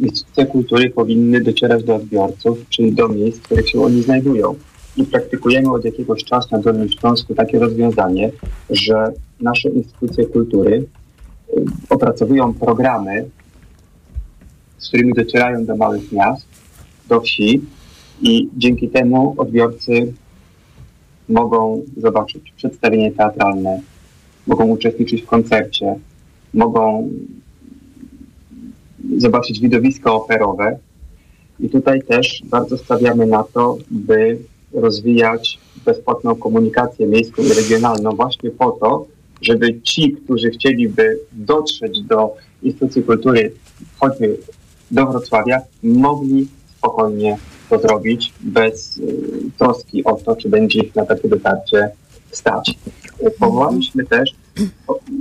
[0.00, 4.54] instytucje kultury powinny docierać do odbiorców, czyli do miejsc, w których się oni znajdują
[4.96, 8.30] i praktykujemy od jakiegoś czasu na Dolnym Śląsku takie rozwiązanie,
[8.70, 10.86] że nasze instytucje kultury
[11.56, 13.30] y, opracowują programy,
[14.78, 16.46] z którymi docierają do małych miast,
[17.08, 17.62] do wsi
[18.22, 20.12] i dzięki temu odbiorcy
[21.28, 23.80] mogą zobaczyć przedstawienie teatralne,
[24.46, 25.94] mogą uczestniczyć w koncercie,
[26.54, 27.10] mogą
[29.16, 30.78] zobaczyć widowiska operowe.
[31.60, 34.38] I tutaj też bardzo stawiamy na to, by
[34.72, 39.06] rozwijać bezpłatną komunikację miejską i regionalną właśnie po to,
[39.42, 43.52] żeby ci, którzy chcieliby dotrzeć do instytucji kultury,
[43.98, 44.36] choćby
[44.90, 47.38] do Wrocławia, mogli spokojnie
[47.70, 49.02] to zrobić bez y,
[49.58, 51.90] troski o to, czy będzie ich na takie dotarcie
[52.30, 52.78] stać.
[53.38, 54.30] Powołaliśmy też,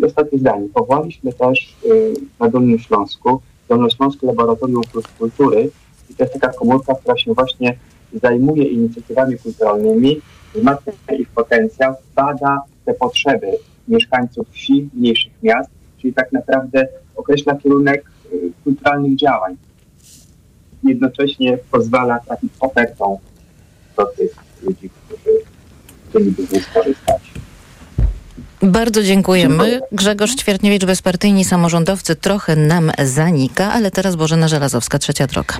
[0.06, 4.82] ostatnie zdanie, powołaliśmy też y, na Dolnym Śląsku, Dolnośląskie Laboratorium
[5.20, 5.70] Kultury
[6.10, 7.78] i to jest taka komórka, która się właśnie
[8.24, 10.22] zajmuje inicjatywami kulturalnymi,
[10.56, 13.48] wzmacnia ich potencjał, bada te potrzeby
[13.88, 15.70] mieszkańców wsi, mniejszych miast,
[16.02, 19.56] czyli tak naprawdę określa kierunek y, kulturalnych działań.
[20.84, 23.20] Jednocześnie pozwala trafić ofertą
[23.98, 25.32] do tych ludzi, którzy
[26.10, 27.32] chcieliby z niej skorzystać.
[28.62, 29.80] Bardzo dziękujemy.
[29.92, 35.56] Grzegorz Ćwiertniewicz, bezpartyjni samorządowcy, trochę nam zanika, ale teraz Bożena Żelazowska, trzecia droga.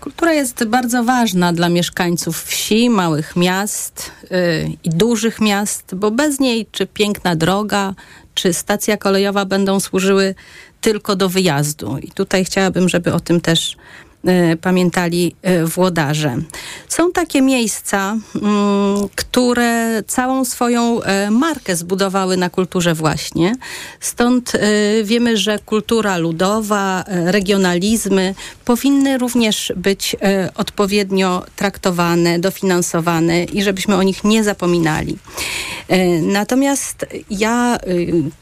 [0.00, 4.38] Kultura jest bardzo ważna dla mieszkańców wsi, małych miast yy,
[4.84, 7.94] i dużych miast, bo bez niej czy piękna droga,
[8.34, 10.34] czy stacja kolejowa będą służyły
[10.80, 11.98] tylko do wyjazdu.
[11.98, 13.76] I tutaj chciałabym, żeby o tym też
[14.60, 16.36] pamiętali y, włodarze.
[16.88, 23.54] Są takie miejsca, mm, które całą swoją y, markę zbudowały na kulturze właśnie.
[24.00, 24.52] Stąd
[25.04, 30.16] wiemy, że kultura ludowa, regionalizmy powinny również być
[30.54, 35.18] odpowiednio traktowane, dofinansowane i żebyśmy o nich nie zapominali.
[36.22, 37.78] Natomiast ja,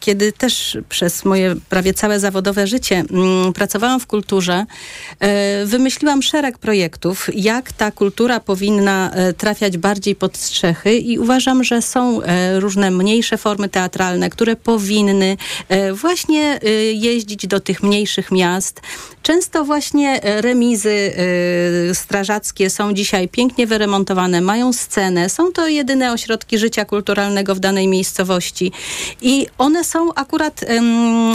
[0.00, 4.66] kiedy też przez moje prawie całe zawodowe życie mm, pracowałam w kulturze,
[5.68, 11.82] wymyśliłam szereg projektów, jak ta kultura powinna e, trafiać bardziej pod strzechy i uważam, że
[11.82, 15.36] są e, różne mniejsze formy teatralne, które powinny
[15.68, 16.60] e, właśnie
[16.92, 18.80] jeździć do tych mniejszych miast.
[19.28, 21.12] Często właśnie remizy
[21.94, 27.88] strażackie są dzisiaj pięknie wyremontowane, mają scenę, są to jedyne ośrodki życia kulturalnego w danej
[27.88, 28.72] miejscowości
[29.22, 30.64] i one są akurat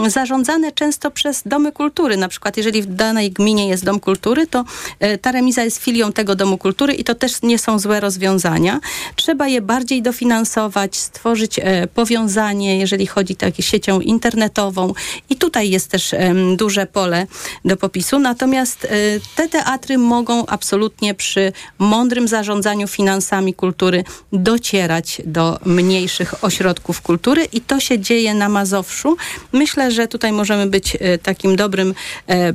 [0.07, 2.17] zarządzane często przez domy kultury.
[2.17, 4.65] Na przykład jeżeli w danej gminie jest dom kultury, to
[4.99, 8.79] e, ta remiza jest filią tego Domu Kultury i to też nie są złe rozwiązania.
[9.15, 14.93] Trzeba je bardziej dofinansować, stworzyć e, powiązanie, jeżeli chodzi o siecią internetową
[15.29, 16.15] i tutaj jest też
[16.57, 17.27] duże pole
[17.65, 18.19] do popisu.
[18.19, 18.89] Natomiast e,
[19.35, 27.61] te teatry mogą absolutnie przy mądrym zarządzaniu finansami kultury docierać do mniejszych ośrodków kultury i
[27.61, 29.17] to się dzieje na Mazowszu.
[29.53, 31.93] Myślę, że tutaj możemy być takim dobrym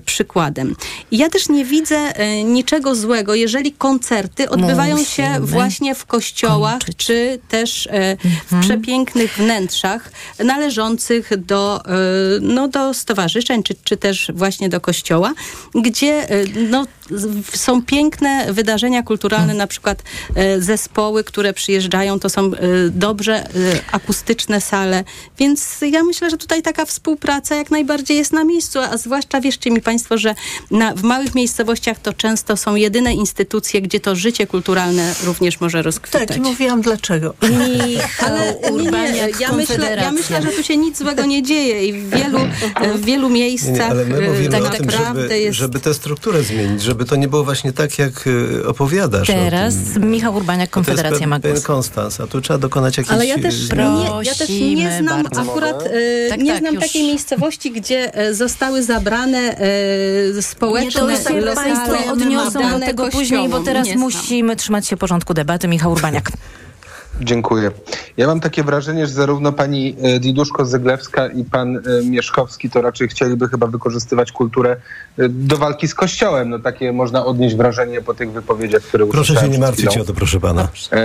[0.04, 0.76] przykładem.
[1.10, 6.06] I ja też nie widzę e, niczego złego, jeżeli koncerty odbywają Musimy się właśnie w
[6.06, 6.96] kościołach, kończyć.
[6.96, 8.62] czy też e, mhm.
[8.62, 10.10] w przepięknych wnętrzach
[10.44, 11.90] należących do, e,
[12.40, 15.07] no, do stowarzyszeń, czy, czy też właśnie do kościoła,
[15.74, 16.26] gdzie
[16.70, 16.86] no,
[17.54, 20.02] są piękne wydarzenia kulturalne, na przykład
[20.58, 22.50] zespoły, które przyjeżdżają, to są
[22.90, 23.48] dobrze
[23.92, 25.04] akustyczne sale,
[25.38, 29.70] więc ja myślę, że tutaj taka współpraca jak najbardziej jest na miejscu, a zwłaszcza wierzcie
[29.70, 30.34] mi Państwo, że
[30.70, 35.82] na, w małych miejscowościach to często są jedyne instytucje, gdzie to życie kulturalne również może
[35.82, 36.28] rozkwitać.
[36.28, 37.34] Tak, i mówiłam dlaczego.
[38.26, 41.92] Ale nie, nie, ja, myślę, ja myślę, że tu się nic złego nie dzieje i
[41.92, 42.38] w wielu,
[42.94, 45.58] w wielu miejscach nie, ale my mówimy tak o tym, żeby, jest...
[45.58, 49.26] żeby tę strukturę zmienić, żeby to nie było właśnie tak, jak y, opowiadasz.
[49.26, 51.62] Teraz Michał Urbaniak, Konfederacja ma głos.
[51.62, 55.40] Konstans, a tu trzeba dokonać jakiejś Ale ja też nie, ja też nie znam bardzo.
[55.40, 56.82] akurat, y, tak, nie tak, znam już.
[56.82, 59.56] takiej miejscowości, gdzie y, zostały zabrane
[60.40, 65.68] społeczne się Państwo odniosą do tego później, bo teraz musimy trzymać się porządku debaty.
[65.68, 66.30] Michał Urbaniak.
[67.20, 67.70] Dziękuję.
[68.16, 73.08] Ja mam takie wrażenie, że zarówno pani e, Diduszko-Zyglewska i pan e, Mieszkowski to raczej
[73.08, 74.76] chcieliby chyba wykorzystywać kulturę
[75.18, 76.50] e, do walki z Kościołem.
[76.50, 80.14] No takie można odnieść wrażenie po tych wypowiedziach, które Proszę się nie martwić o to,
[80.14, 80.68] proszę pana.
[80.92, 80.98] E,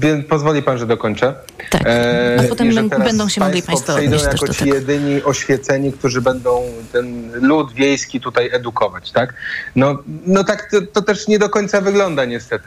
[0.00, 1.34] więc pozwoli pan, że dokończę.
[1.70, 6.62] Tak, e, a potem będą się mogli państwo odnieść jako ci jedyni oświeceni, którzy będą
[6.92, 9.34] ten lud wiejski tutaj edukować, tak?
[9.76, 12.66] No, no tak to, to też nie do końca wygląda niestety.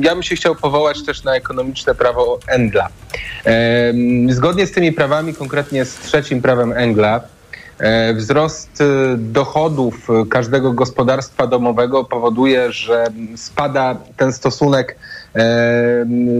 [0.00, 2.88] Ja bym się chciał powołać też na ekonomiczne prawo Engla.
[4.28, 7.20] Zgodnie z tymi prawami, konkretnie z trzecim prawem Engla,
[7.78, 8.84] e, wzrost e,
[9.16, 14.96] dochodów każdego gospodarstwa domowego powoduje, że spada ten stosunek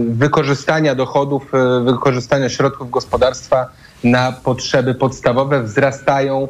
[0.07, 3.69] wykorzystania dochodów, e, wykorzystania środków gospodarstwa
[4.03, 6.47] na potrzeby podstawowe, wzrastają,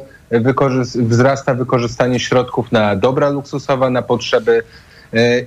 [0.94, 4.62] wzrasta wykorzystanie środków na dobra luksusowe, na potrzeby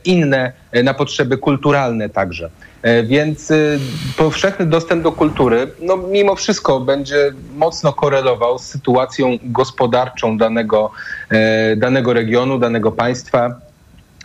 [0.05, 0.51] inne,
[0.83, 2.49] na potrzeby kulturalne także.
[2.81, 3.79] E, więc y,
[4.17, 10.91] powszechny dostęp do kultury, no mimo wszystko będzie mocno korelował z sytuacją gospodarczą danego,
[11.29, 13.55] e, danego regionu, danego państwa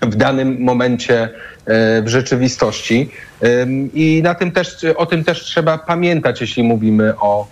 [0.03, 3.11] w danym momencie e, w rzeczywistości.
[3.95, 7.47] I na tym też, o tym też trzeba pamiętać, jeśli mówimy o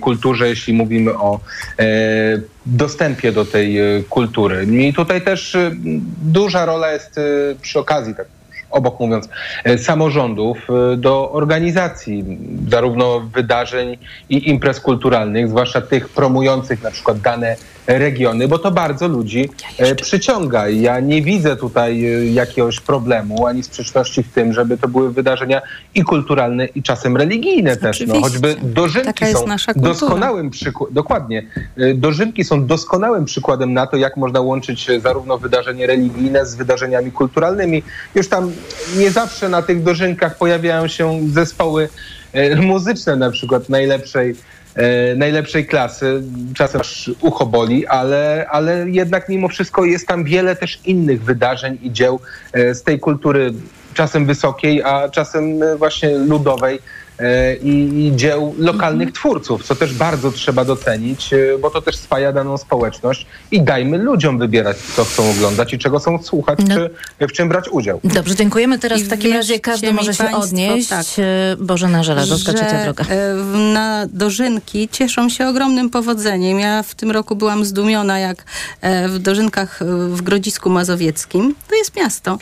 [0.00, 1.40] kulturze, jeśli mówimy o
[2.66, 3.78] dostępie do tej
[4.08, 4.66] kultury.
[4.70, 5.56] I tutaj też
[6.22, 7.20] duża rola jest
[7.62, 8.26] przy okazji tak
[8.70, 9.28] obok mówiąc,
[9.64, 12.24] e, samorządów e, do organizacji
[12.68, 13.98] zarówno wydarzeń
[14.28, 19.94] i imprez kulturalnych, zwłaszcza tych promujących na przykład dane regiony, bo to bardzo ludzi e,
[19.94, 20.68] przyciąga.
[20.68, 22.02] Ja nie widzę tutaj
[22.34, 25.62] jakiegoś problemu ani sprzeczności w tym, żeby to były wydarzenia
[25.94, 28.04] i kulturalne, i czasem religijne też.
[28.06, 29.46] No, choćby dożynki są
[29.76, 31.42] doskonałym przykładem, dokładnie,
[31.94, 37.82] dożynki są doskonałym przykładem na to, jak można łączyć zarówno wydarzenie religijne z wydarzeniami kulturalnymi.
[38.14, 38.52] Już tam
[38.96, 41.88] nie zawsze na tych dożynkach pojawiają się zespoły
[42.32, 44.36] e, muzyczne na przykład najlepszej e,
[45.16, 46.22] najlepszej klasy.
[46.54, 51.78] Czasem aż ucho boli, ale, ale jednak mimo wszystko jest tam wiele też innych wydarzeń
[51.82, 52.20] i dzieł
[52.52, 53.52] e, z tej kultury
[53.94, 56.80] czasem wysokiej, a czasem e, właśnie ludowej e,
[57.62, 57.68] i,
[58.12, 62.58] i dzieł lokalnych twórców, co też bardzo trzeba docenić, e, bo to też spaja daną
[62.58, 66.74] społeczność i dajmy ludziom wybierać, co chcą oglądać i czego chcą słuchać, No.
[66.74, 66.90] czy
[67.28, 68.00] w czym brać udział.
[68.04, 68.78] Dobrze, dziękujemy.
[68.78, 70.88] Teraz I w takim razie każdy może się państwo, odnieść.
[70.88, 71.06] tak.
[71.18, 73.04] E, Bożena Żelazowska, trzecia droga.
[73.08, 73.34] e,
[73.74, 76.58] na dożynki cieszą się ogromnym powodzeniem.
[76.60, 78.44] Ja w tym roku byłam zdumiona, jak
[78.80, 82.38] e, w dożynkach e, w Grodzisku Mazowieckim, to jest miasto,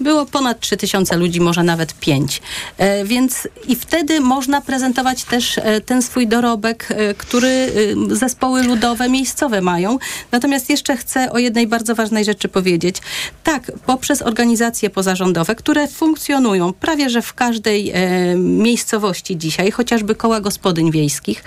[0.00, 2.42] było ponad 3000 ludzi, może nawet 5.
[2.78, 8.62] E, Więc i wtedy można prezentować też e, ten swój dorobek, e, który e, zespoły
[8.62, 9.98] ludowe, miejscowe mają.
[10.32, 12.96] Natomiast jeszcze chcę o jednej bardzo ważnej rzeczy powiedzieć.
[13.44, 17.92] Tak, poprzez organizacje pozarządowe, które funkcjonują prawie że w każdej
[18.36, 21.44] miejscowości dzisiaj, chociażby koła gospodyń wiejskich,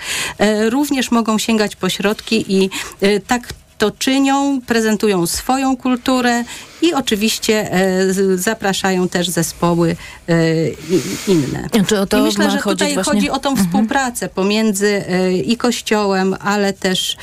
[0.68, 2.70] również mogą sięgać po środki i
[3.26, 6.44] tak to czynią, prezentują swoją kulturę
[6.82, 9.96] i oczywiście e, zapraszają też zespoły
[10.28, 10.34] e,
[11.28, 11.68] inne.
[11.86, 13.66] Czy o to I myślę, ma że tutaj właśnie- chodzi o tą Mhm.
[13.68, 17.16] współpracę pomiędzy e, i kościołem, ale też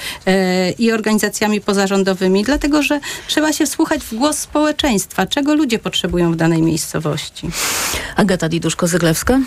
[0.80, 6.36] i organizacjami pozarządowymi, dlatego że trzeba się wsłuchać w głos społeczeństwa, czego ludzie potrzebują w
[6.36, 7.50] danej miejscowości.
[8.16, 9.40] Agata Diduszko-Zyglewska.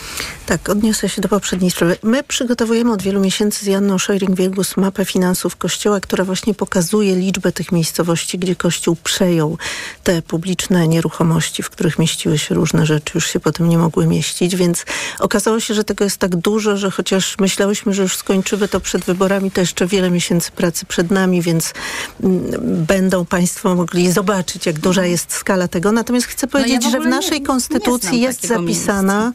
[0.46, 1.96] Tak, odniosę się do poprzedniej sprawy.
[2.02, 7.52] My przygotowujemy od wielu miesięcy z Janną Szojring-Wielgus mapę finansów Kościoła, która właśnie pokazuje liczbę
[7.52, 9.58] tych miejscowości, gdzie Kościół przejął
[10.02, 14.56] te publiczne nieruchomości, w których mieściły się różne rzeczy, już się potem nie mogły mieścić,
[14.56, 14.84] więc
[15.18, 19.04] okazało się, że tego jest tak dużo, że chociaż myślałyśmy, że już skończymy to przed
[19.04, 21.72] wyborami, to jeszcze wiele miesięcy pracy przed nami, więc
[22.22, 22.42] mm,
[22.86, 25.92] będą Państwo mogli zobaczyć, jak duża jest skala tego.
[25.92, 29.32] Natomiast chcę No ja powiedzieć, że w nie- naszej nie konstytucji znam jest zapisana,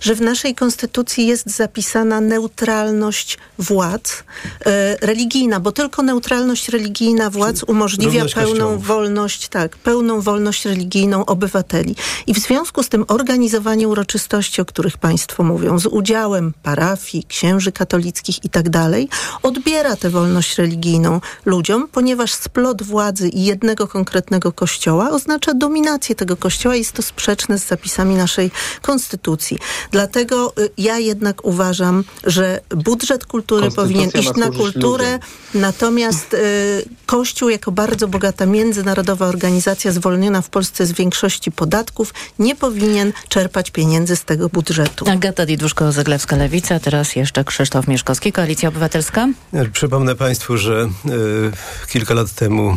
[0.00, 4.24] że w naszej konstytucji jest zapisana neutralność władz
[4.66, 8.86] e, religijna, bo tylko neutralność religijna władz umożliwia pełną kościołów.
[8.86, 11.96] wolność, tak, pełną wolność religijną obywateli.
[12.26, 17.72] I w związku z tym organizowanie uroczystości, o których państwo mówią, z udziałem parafii, księży
[17.72, 19.08] katolickich i tak dalej,
[19.42, 26.36] odbiera tę wolność religijną ludziom, ponieważ splot władzy i jednego konkretnego kościoła oznacza dominację tego
[26.36, 26.76] kościoła.
[26.76, 28.50] Jest to sprzeczne z zapisami naszej
[28.82, 29.58] konstytucji.
[29.90, 35.28] Dlatego y, ja jednak uważam, że budżet kultury powinien iść na kulturę, ludziom.
[35.54, 42.56] Natomiast y, Kościół jako bardzo bogata międzynarodowa organizacja zwolniona w Polsce z większości podatków nie
[42.56, 45.04] powinien czerpać pieniędzy z tego budżetu.
[45.10, 46.80] Agata Diduszko-Zyglewska, Lewica.
[46.80, 49.28] Teraz jeszcze Krzysztof Mieszkowski, Koalicja Obywatelska.
[49.72, 52.76] Przypomnę Państwu, że e, kilka lat temu e,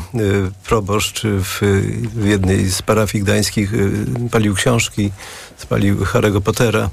[0.66, 1.60] proboszcz w,
[2.16, 3.78] w jednej z parafii gdańskich e,
[4.30, 5.12] palił książki,
[5.62, 6.90] spalił Harry'ego Pottera.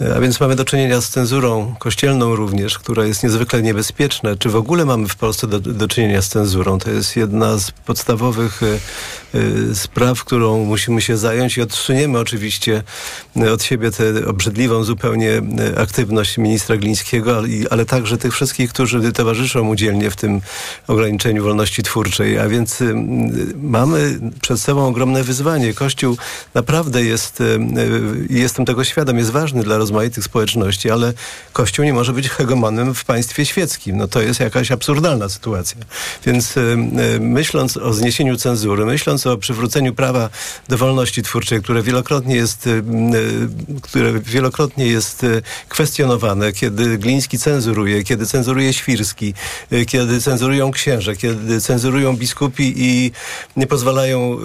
[0.00, 4.36] E, A więc mamy do czynienia z cenzurą kościelną również, która jest niezwykle niebezpieczna.
[4.36, 6.78] Czy w ogóle mamy w Polsce do, do czynienia z cenzurą?
[6.78, 12.82] To jest jedna z podstawowych e, spraw, którą musimy się zająć i odsuniemy oczywiście
[13.52, 15.42] od siebie tę obrzydliwą zupełnie
[15.76, 20.40] aktywność ministra Glińskiego, ale, ale także tych wszystkich, którzy towarzyszą mu dzielnie w tym
[20.86, 22.38] ograniczeniu wolności twórczej.
[22.38, 22.84] A więc e,
[23.54, 25.74] mamy przed sobą ogromne wyzwanie.
[25.74, 26.16] Kościół
[26.54, 27.42] naprawdę jest,
[28.30, 31.12] i jestem tego świadom, jest ważny dla rozmaitych społeczności, ale
[31.52, 33.96] Kościół nie może być hegemonem w państwie świeckim.
[33.96, 35.80] No to jest jakaś absurdalna sytuacja.
[36.26, 40.28] Więc e, e, myśląc o zniesieniu cenzury, myśląc o przywróceniu prawa
[40.68, 47.38] do wolności twórczej, które wielokrotnie jest, m, e, które wielokrotnie jest e, kwestionowane, kiedy Gliński
[47.38, 49.34] cenzuruje, kiedy cenzuruje Świrski,
[49.70, 53.12] e, kiedy cenzurują księże, kiedy cenzurują biskupi i
[53.56, 54.38] nie pozwalają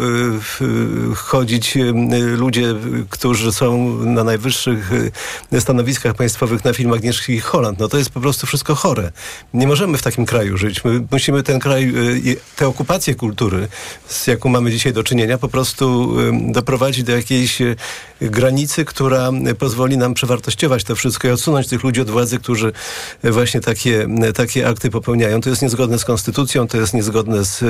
[1.16, 1.78] chodzić
[2.38, 2.76] ludzie,
[3.10, 4.92] którzy są na najwyższych
[5.60, 7.80] stanowiskach państwowych na film Agnieszki Holland.
[7.80, 9.12] No to jest po prostu wszystko chore.
[9.54, 10.84] Nie możemy w takim kraju żyć.
[10.84, 13.68] My musimy ten kraj, i tę okupację kultury,
[14.08, 16.16] z jaką mamy dzisiaj do czynienia, po prostu
[16.52, 17.76] doprowadzić do jakiejś e,
[18.22, 22.72] granicy, która pozwoli nam przewartościować to wszystko i odsunąć tych ludzi od władzy, którzy
[23.24, 25.42] e, właśnie takie, takie akty popełniają.
[25.42, 27.64] To jest niezgodne z konstytucją, to jest niezgodne z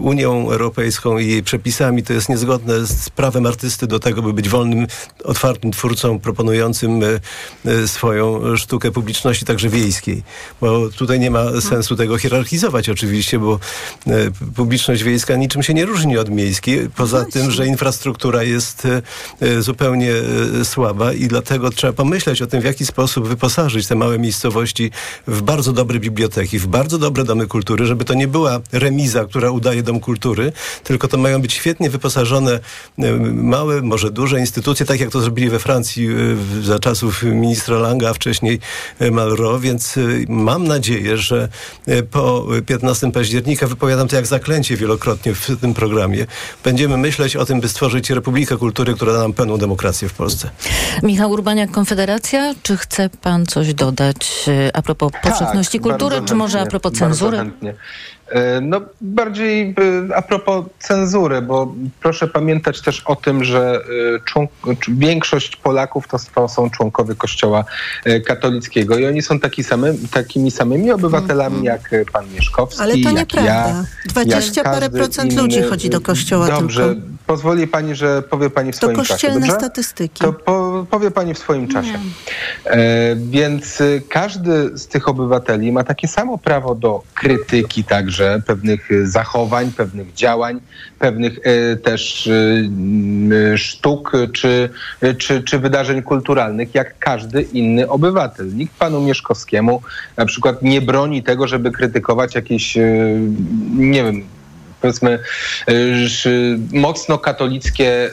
[0.00, 4.48] Unią Europejską i jej przepisami, to jest niezgodne z prawem artysty do tego, by być
[4.48, 4.86] wolnym,
[5.24, 7.20] otwartym twórcą, proponującym e,
[7.70, 10.22] e, swoją sztukę publiczności, także wiejskiej.
[10.60, 13.58] Bo tutaj nie ma sensu tego hierarchizować oczywiście, bo
[14.06, 14.10] e,
[14.56, 18.88] publiczność wiejska niczym się nie różni od miejskiej, poza tym, że infrastruktura jest
[19.60, 20.12] zupełnie
[20.64, 24.90] słaba i dlatego trzeba pomyśleć o tym, w jaki sposób wyposażyć te małe miejscowości
[25.26, 29.50] w bardzo dobre biblioteki, w bardzo dobre domy kultury, żeby to nie była remiza, która
[29.50, 30.52] udaje dom kultury,
[30.84, 32.60] tylko to mają być świetnie wyposażone
[33.32, 36.08] małe, może duże instytucje, tak jak to zrobili we Francji
[36.62, 38.60] za czasów ministra Langa, a wcześniej
[39.12, 39.94] Malro, więc
[40.28, 41.48] mam nadzieję, że
[42.10, 46.26] po 15 października, wypowiadam to jak zaklęcie wielokrotnie w tym programie,
[46.64, 50.50] będziemy myśleć o tym, by stworzyć Republikę Kultury, która da nam pełną demokrację w Polsce.
[51.02, 56.60] Michał Urbaniak, Konfederacja, czy chce pan coś dodać a propos powszechności tak, kultury, czy może
[56.60, 57.36] a propos cenzury?
[57.36, 57.74] Chętnie.
[58.62, 59.74] No bardziej
[60.14, 63.80] a propos cenzury, bo proszę pamiętać też o tym, że
[64.24, 64.50] członk,
[64.88, 67.64] większość Polaków to, to, są członkowie Kościoła
[68.26, 69.62] katolickiego i oni są taki
[70.10, 71.64] takimi samymi obywatelami mm.
[71.64, 73.50] jak pan Mieszkowski, Ale to jak nieprawda.
[73.50, 73.84] ja.
[74.08, 75.42] 20 parę procent inny.
[75.42, 77.13] ludzi chodzi do kościoła Dobrze, tylko.
[77.26, 79.08] Pozwoli pani, że powie pani w To swoim czasie.
[79.12, 79.56] kościelne Dobrze?
[79.56, 80.24] statystyki.
[80.24, 81.98] To po, powie pani w swoim czasie.
[82.64, 88.90] E, więc y, każdy z tych obywateli ma takie samo prawo do krytyki także pewnych
[88.90, 90.60] y, zachowań, pewnych działań,
[90.98, 92.26] pewnych e, też
[93.52, 94.70] e, sztuk czy,
[95.18, 98.54] czy, czy wydarzeń kulturalnych, jak każdy inny obywatel.
[98.56, 99.82] Nikt panu Mieszkowskiemu
[100.16, 102.86] na przykład nie broni tego, żeby krytykować jakieś, e,
[103.74, 104.24] nie wiem,
[104.84, 105.18] powiedzmy
[106.72, 108.10] mocno katolickie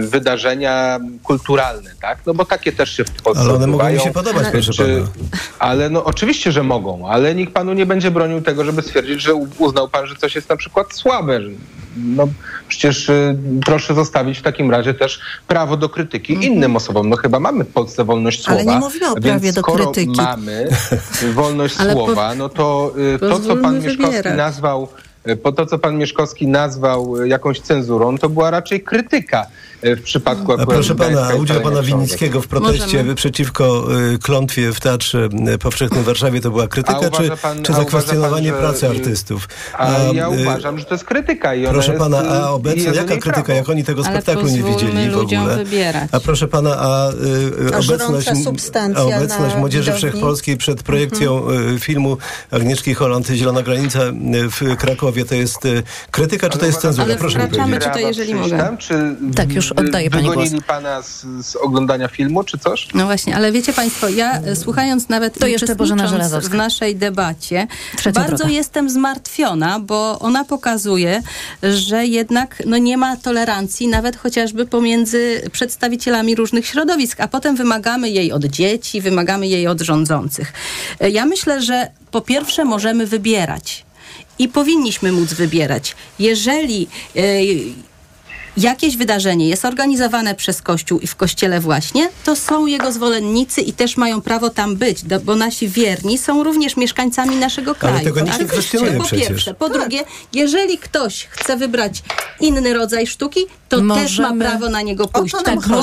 [0.00, 2.18] wydarzenia kulturalne, tak?
[2.26, 4.82] No bo takie też się w Polsce Ale one mogą mi się podobać, proszę Czy,
[4.84, 5.06] pana.
[5.58, 9.34] ale no oczywiście, że mogą, ale nikt panu nie będzie bronił tego, żeby stwierdzić, że
[9.58, 11.40] uznał pan, że coś jest na przykład słabe.
[11.96, 12.28] No
[12.68, 17.08] przecież y, proszę zostawić w takim razie też prawo do krytyki innym osobom.
[17.08, 18.60] No chyba mamy w Polsce wolność słowa.
[18.60, 20.16] Ale nie mówimy o prawie więc do skoro krytyki.
[20.16, 20.68] mamy
[21.34, 24.36] wolność Ale słowa, no to y, to, co pan Mieszkowski wybierać.
[24.36, 25.05] nazwał y,
[25.42, 29.46] po to, co pan Mieszkowski nazwał jakąś cenzurą, to była raczej krytyka
[29.96, 33.14] w przypadku A akurat proszę pana, udział pana Kolejnych Winnickiego w proteście Możemy.
[33.14, 37.72] przeciwko y, klątwie w Teatrze y, Powszechnym w Warszawie to była krytyka, czy, pan- czy
[37.72, 39.48] zakwestionowanie pan, pracy artystów?
[39.78, 42.82] A ja y, uważam, że to jest krytyka i Proszę jest, pana, y, a obecnie
[42.84, 43.52] jaka krytyka, prawo.
[43.52, 45.56] jak oni tego spektaklu nie widzieli w ogóle?
[45.56, 46.08] wybierać.
[46.12, 48.28] A proszę pana, a, y, A obecność,
[48.96, 50.10] a obecność Młodzieży widowni?
[50.10, 52.16] Wszechpolskiej przed projekcją y, filmu
[52.50, 54.12] Agnieszki Holland Zielona Granica y,
[54.50, 57.16] w Krakowie to jest y, krytyka, czy to jest cenzura?
[57.18, 57.84] Proszę mi powiedzieć.
[57.84, 58.64] tutaj, jeżeli Przyjść mogę.
[58.64, 60.64] Tam, czy Tak, już oddaję pani wygonili głos.
[60.66, 62.88] pana z, z oglądania filmu, czy coś?
[62.94, 66.08] No właśnie, ale wiecie Państwo, ja e, słuchając nawet To jeszcze Bożena
[66.40, 67.66] w naszej debacie,
[67.96, 68.52] Trzecia bardzo droga.
[68.52, 71.22] jestem zmartwiona, bo ona pokazuje,
[71.62, 78.10] że jednak no, nie ma tolerancji nawet chociażby pomiędzy przedstawicielami różnych środowisk, a potem wymagamy
[78.10, 80.52] jej od dzieci, wymagamy jej od rządzących.
[81.00, 83.86] E, Ja myślę, że po pierwsze możemy wybierać.
[84.38, 85.96] I powinniśmy móc wybierać.
[86.18, 87.20] Jeżeli e,
[88.56, 93.72] jakieś wydarzenie jest organizowane przez Kościół i w Kościele właśnie, to są jego zwolennicy i
[93.72, 98.04] też mają prawo tam być, bo nasi wierni są również mieszkańcami naszego kraju.
[98.04, 99.28] tego nikt nie kwestionuje Po przecież.
[99.28, 99.54] pierwsze.
[99.54, 102.02] Po drugie, jeżeli ktoś chce wybrać
[102.40, 105.34] inny rodzaj sztuki, to też ma Możemy- prawo na niego pójść.
[105.34, 105.82] O to nam Tak, nam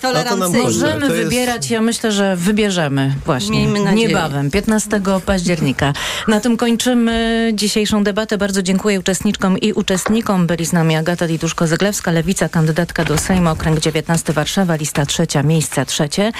[0.00, 0.62] tolerancyjni.
[0.64, 4.08] Możemy To jest- wybierać, ja myślę, że wybierzemy właśnie Miejmy nadzieję.
[4.08, 5.92] niebawem, 15 października.
[6.28, 8.38] Na tym kończymy dzisiejszą debatę.
[8.38, 10.46] Bardzo dziękuję uczestniczkom i uczestnikom.
[10.46, 15.86] Byli z nami Agata Liduszko-Zyglewska, Lewica, kandydatka do Sejmu, okręg 19 Warszawa, lista trzecia, miejsce
[15.86, 16.32] trzecie.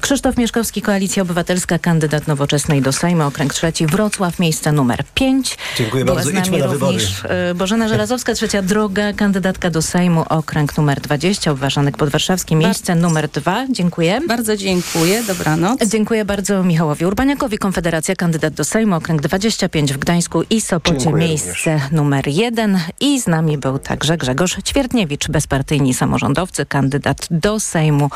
[0.00, 5.58] Krzysztof Mieszkowski, Koalicja Obywatelska, kandydat Nowoczesnej do Sejmu, okręg trzeci, Wrocław, miejsce numer 5.
[5.78, 6.30] Dziękuję Była bardzo.
[6.30, 11.00] z nami Idźmy na również e, Bożena Żelazowska, trzecia droga, kandydatka do Sejmu, okręg numer
[11.00, 13.66] 20, Obważanek Podwarszawski, miejsce numer 2.
[13.70, 14.20] Dziękuję.
[14.28, 15.22] Bardzo dziękuję.
[15.22, 15.80] Dobranoc.
[15.86, 21.28] Dziękuję bardzo Michałowi Urbaniakowi, Konfederacja, kandydat do Sejmu, okręg 25 w Gdańsku i Sopocie, Dziękuję
[21.28, 22.78] miejsce numer 1.
[23.00, 28.10] I z nami był także Grzegorz Ćwiertniewicz, bezpartyjni samorządowcy, kandydat do Sejmu,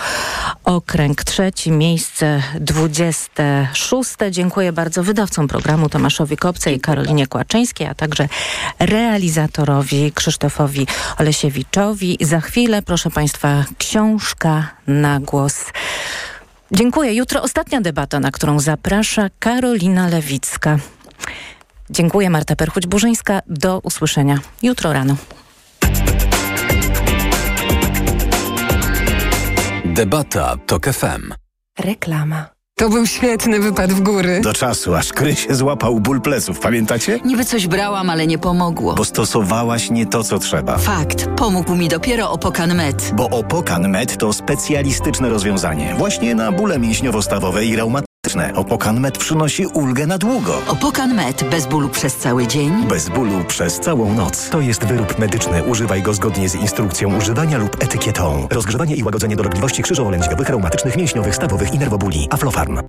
[0.65, 4.11] okręg trzeci, miejsce 26.
[4.31, 8.29] Dziękuję bardzo wydawcom programu Tomaszowi Kopce i Karolinie Kłaczyńskiej, a także
[8.79, 10.87] realizatorowi Krzysztofowi
[11.19, 12.12] Olesiewiczowi.
[12.21, 15.65] Za chwilę, proszę Państwa, książka na głos.
[16.73, 17.15] Dziękuję.
[17.15, 20.79] Jutro ostatnia debata, na którą zaprasza Karolina Lewicka.
[21.91, 23.41] Dziękuję Marta Perchuć-Burzyńska.
[23.47, 25.17] Do usłyszenia jutro rano.
[29.85, 31.35] Debata TOK FM.
[31.79, 32.62] Reklama.
[32.83, 34.41] To był świetny wypad w góry.
[34.41, 37.21] Do czasu, aż Kry się złapał ból pleców, pamiętacie?
[37.25, 38.95] Niby coś brałam, ale nie pomogło.
[38.95, 40.79] Bo stosowałaś nie to, co trzeba.
[40.79, 41.27] Fakt.
[41.37, 43.13] Pomógł mi dopiero Opokan Med.
[43.15, 45.95] Bo Opokan Med to specjalistyczne rozwiązanie.
[45.99, 48.12] Właśnie na bóle mięśniowo-stawowe i reumatyczne.
[48.27, 48.55] Medyczne.
[48.55, 50.63] Opokan Med przynosi ulgę na długo.
[50.69, 52.87] Opokan Med bez bólu przez cały dzień.
[52.89, 54.49] Bez bólu przez całą noc.
[54.49, 55.65] To jest wyrób medyczny.
[55.65, 58.49] Używaj go zgodnie z instrukcją używania lub etykietą.
[58.51, 62.29] Rozgrzewanie i łagodzenie dolegliwości krzyżowo-lędźwiowych, reumatycznych, mięśniowych, stawowych i nerwobuli.
[62.31, 62.81] Aflofarm.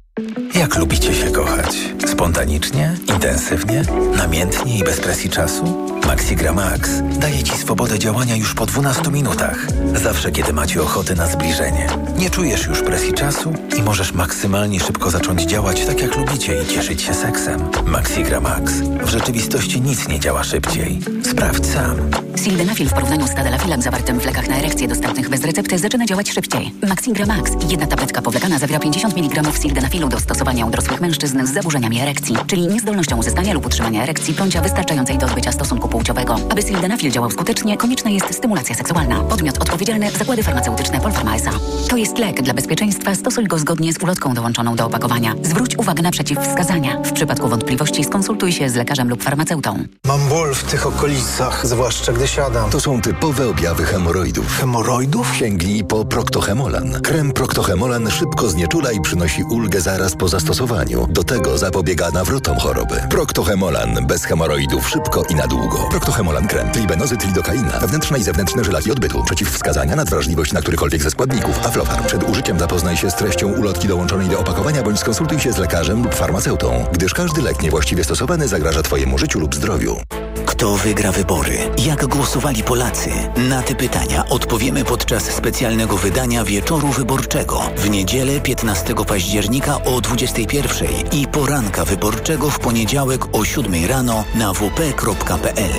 [0.55, 1.77] Jak lubicie się kochać?
[2.07, 2.95] Spontanicznie?
[3.07, 3.81] Intensywnie?
[4.17, 5.87] Namiętnie i bez presji czasu?
[6.07, 9.67] Maxigra Max daje Ci swobodę działania już po 12 minutach.
[9.95, 11.87] Zawsze, kiedy macie ochotę na zbliżenie.
[12.17, 16.65] Nie czujesz już presji czasu i możesz maksymalnie szybko zacząć działać tak, jak lubicie i
[16.65, 17.61] cieszyć się seksem.
[17.85, 18.73] Maxigra Max.
[19.03, 20.99] W rzeczywistości nic nie działa szybciej.
[21.23, 21.95] Sprawdź sam.
[22.35, 26.31] Sildenafil w porównaniu z tadalafilem zawartym w lekach na erekcję dostępnych bez recepty zaczyna działać
[26.31, 26.73] szybciej.
[26.87, 27.51] Maxigra Max.
[27.69, 32.35] Jedna tabletka powlekana zawiera 50 mg sildenafilu do stosowania u dorosłych mężczyzn z zaburzeniami erekcji,
[32.47, 36.35] czyli niezdolnością uzyskania lub utrzymania erekcji bądź wystarczającej do odbycia stosunku płciowego.
[36.49, 39.19] Aby sildenafil działał skutecznie, konieczna jest stymulacja seksualna.
[39.19, 41.51] Podmiot odpowiedzialny Zakłady Farmaceutyczne Polpharma S.A.
[41.89, 43.15] To jest lek dla bezpieczeństwa.
[43.15, 45.12] Stosuj go zgodnie z ulotką dołączoną do opakowania.
[45.41, 46.97] Zwróć uwagę na przeciwwskazania.
[47.03, 49.83] W przypadku wątpliwości skonsultuj się z lekarzem lub farmaceutą.
[50.05, 52.69] Mam ból w tych okolicach, zwłaszcza gdy siadam.
[52.69, 54.57] To są typowe objawy hemoroidów.
[54.59, 55.35] Hemoroidów?
[55.35, 57.01] Sięgnij po Proctohemolan.
[57.01, 61.07] Krem Proctohemolan szybko znieczula i przynosi ulgę zaraz po zastosowaniu.
[61.09, 62.95] Do tego zapobiega nawrotom choroby.
[63.09, 65.87] Proctohemolan bez hemoroidów szybko i na długo.
[65.89, 66.71] Proctohemolan krem.
[66.71, 67.79] Tribenozyt lidokaina.
[67.79, 69.23] Wewnętrzne i zewnętrzne żelaki odbytu.
[69.23, 71.65] Przeciwwskazania na wrażliwość na którykolwiek ze składników.
[71.65, 72.05] Aflofarm.
[72.05, 76.03] Przed użyciem zapoznaj się z treścią ulotki dołączonej do opakowania bądź skonsultuj się z lekarzem
[76.03, 79.97] lub farmaceutą, gdyż każdy lek niewłaściwie stosowany zagraża Twojemu życiu lub zdrowiu.
[80.45, 81.57] Kto wygra wybory?
[81.85, 83.09] Jak głosowali Polacy?
[83.49, 90.87] Na te pytania odpowiemy podczas specjalnego wydania Wieczoru Wyborczego w niedzielę 15 października o 21
[91.11, 95.73] i poranka wyborczego w poniedziałek o 7 rano na wp.pl.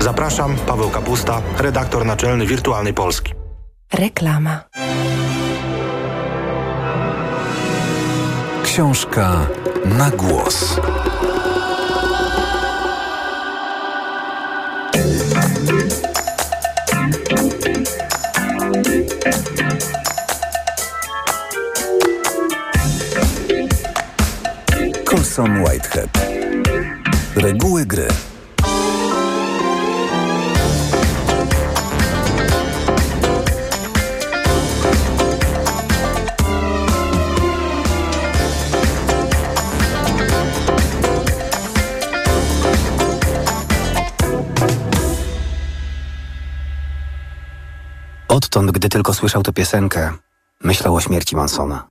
[0.00, 3.32] Zapraszam, Paweł Kapusta, redaktor naczelny Wirtualnej Polski.
[3.92, 4.60] Reklama.
[8.74, 9.46] Książka
[9.84, 10.80] na głos.
[25.04, 26.10] Colson Whitehead.
[27.36, 28.08] Reguły gry.
[48.34, 50.12] Odtąd, gdy tylko słyszał tę piosenkę,
[50.64, 51.88] myślał o śmierci Mansona.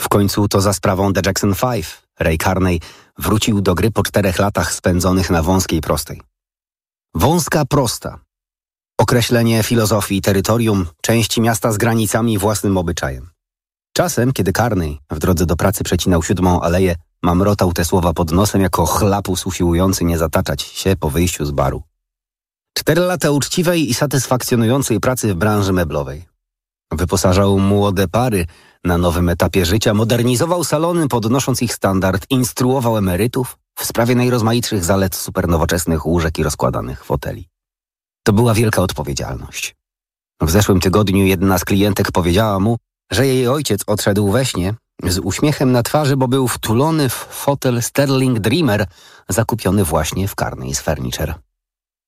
[0.00, 2.80] W końcu to za sprawą The Jackson Five Ray Carney
[3.18, 6.22] wrócił do gry po czterech latach spędzonych na wąskiej prostej.
[7.14, 8.18] Wąska prosta.
[8.98, 13.30] Określenie filozofii terytorium części miasta z granicami i własnym obyczajem.
[13.92, 18.60] Czasem, kiedy Carney w drodze do pracy przecinał siódmą aleję, mamrotał te słowa pod nosem
[18.60, 21.89] jako chlapus usiłujący nie zataczać się po wyjściu z baru.
[22.78, 26.24] Cztery lata uczciwej i satysfakcjonującej pracy w branży meblowej.
[26.92, 28.46] Wyposażał młode pary
[28.84, 35.16] na nowym etapie życia, modernizował salony, podnosząc ich standard, instruował emerytów w sprawie najrozmaitszych zalet
[35.16, 37.48] supernowoczesnych łóżek i rozkładanych foteli.
[38.22, 39.76] To była wielka odpowiedzialność.
[40.40, 42.76] W zeszłym tygodniu jedna z klientek powiedziała mu,
[43.12, 47.82] że jej ojciec odszedł we śnie z uśmiechem na twarzy, bo był wtulony w fotel
[47.82, 48.86] Sterling Dreamer
[49.28, 51.34] zakupiony właśnie w Carney's Furniture.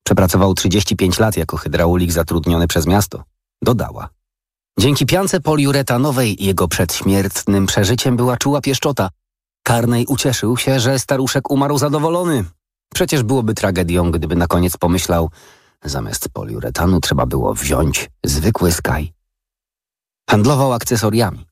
[0.05, 3.25] Przepracował 35 lat jako hydraulik zatrudniony przez miasto.
[3.63, 4.09] Dodała.
[4.79, 9.09] Dzięki piance poliuretanowej jego przedśmiertnym przeżyciem była czuła pieszczota.
[9.69, 12.45] Carney ucieszył się, że staruszek umarł zadowolony.
[12.95, 15.31] Przecież byłoby tragedią, gdyby na koniec pomyślał,
[15.85, 19.13] zamiast poliuretanu trzeba było wziąć zwykły skaj.
[20.31, 21.47] Handlował akcesoriami.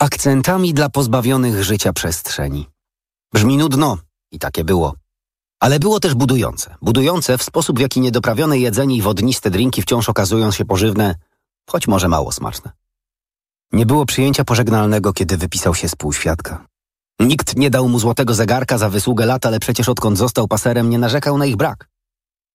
[0.00, 2.66] Akcentami dla pozbawionych życia przestrzeni.
[3.32, 3.98] Brzmi nudno
[4.32, 4.94] i takie było.
[5.60, 6.74] Ale było też budujące.
[6.82, 11.14] Budujące w sposób, w jaki niedoprawione jedzenie i wodniste drinki wciąż okazują się pożywne,
[11.70, 12.70] choć może mało smaczne.
[13.72, 16.66] Nie było przyjęcia pożegnalnego, kiedy wypisał się z półświadka.
[17.20, 20.98] Nikt nie dał mu złotego zegarka za wysługę lat, ale przecież odkąd został paserem, nie
[20.98, 21.88] narzekał na ich brak.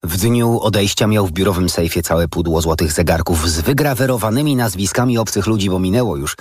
[0.04, 5.48] W dniu odejścia miał w biurowym sejfie całe pudło złotych zegarków z wygrawerowanymi nazwiskami obcych
[5.48, 6.36] ludzi, bo minęło już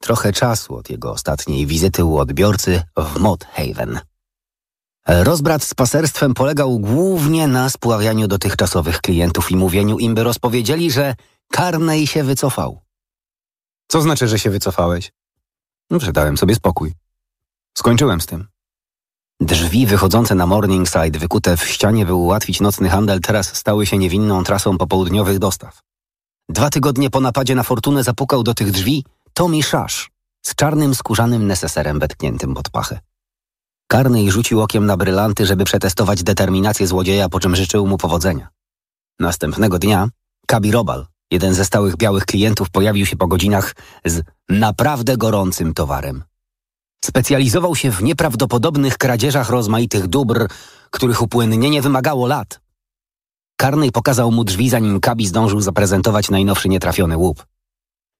[0.00, 4.00] trochę czasu od jego ostatniej wizyty u odbiorcy w Mod Haven.
[5.08, 11.14] Rozbrat z paserstwem polegał głównie na spławianiu dotychczasowych klientów i mówieniu im, by rozpowiedzieli, że
[11.56, 12.80] Carney się wycofał.
[13.88, 15.12] Co znaczy, że się wycofałeś?
[15.90, 16.92] No, że dałem sobie spokój.
[17.78, 18.48] Skończyłem z tym.
[19.40, 24.44] Drzwi wychodzące na Morningside, wykute w ścianie, by ułatwić nocny handel, teraz stały się niewinną
[24.44, 25.80] trasą popołudniowych dostaw.
[26.48, 30.10] Dwa tygodnie po napadzie na fortunę zapukał do tych drzwi Tommy Shash,
[30.42, 33.00] z czarnym skórzanym neseserem wetkniętym pod pachę.
[33.86, 38.48] Karnej rzucił okiem na brylanty, żeby przetestować determinację złodzieja, po czym życzył mu powodzenia.
[39.20, 40.08] Następnego dnia
[40.46, 43.74] Kabi Robal, jeden ze stałych białych klientów, pojawił się po godzinach
[44.04, 46.24] z naprawdę gorącym towarem.
[47.04, 50.48] Specjalizował się w nieprawdopodobnych kradzieżach rozmaitych dóbr,
[50.90, 52.60] których upłynnienie wymagało lat.
[53.56, 57.46] Karnej pokazał mu drzwi, zanim Kabi zdążył zaprezentować najnowszy nietrafiony łup.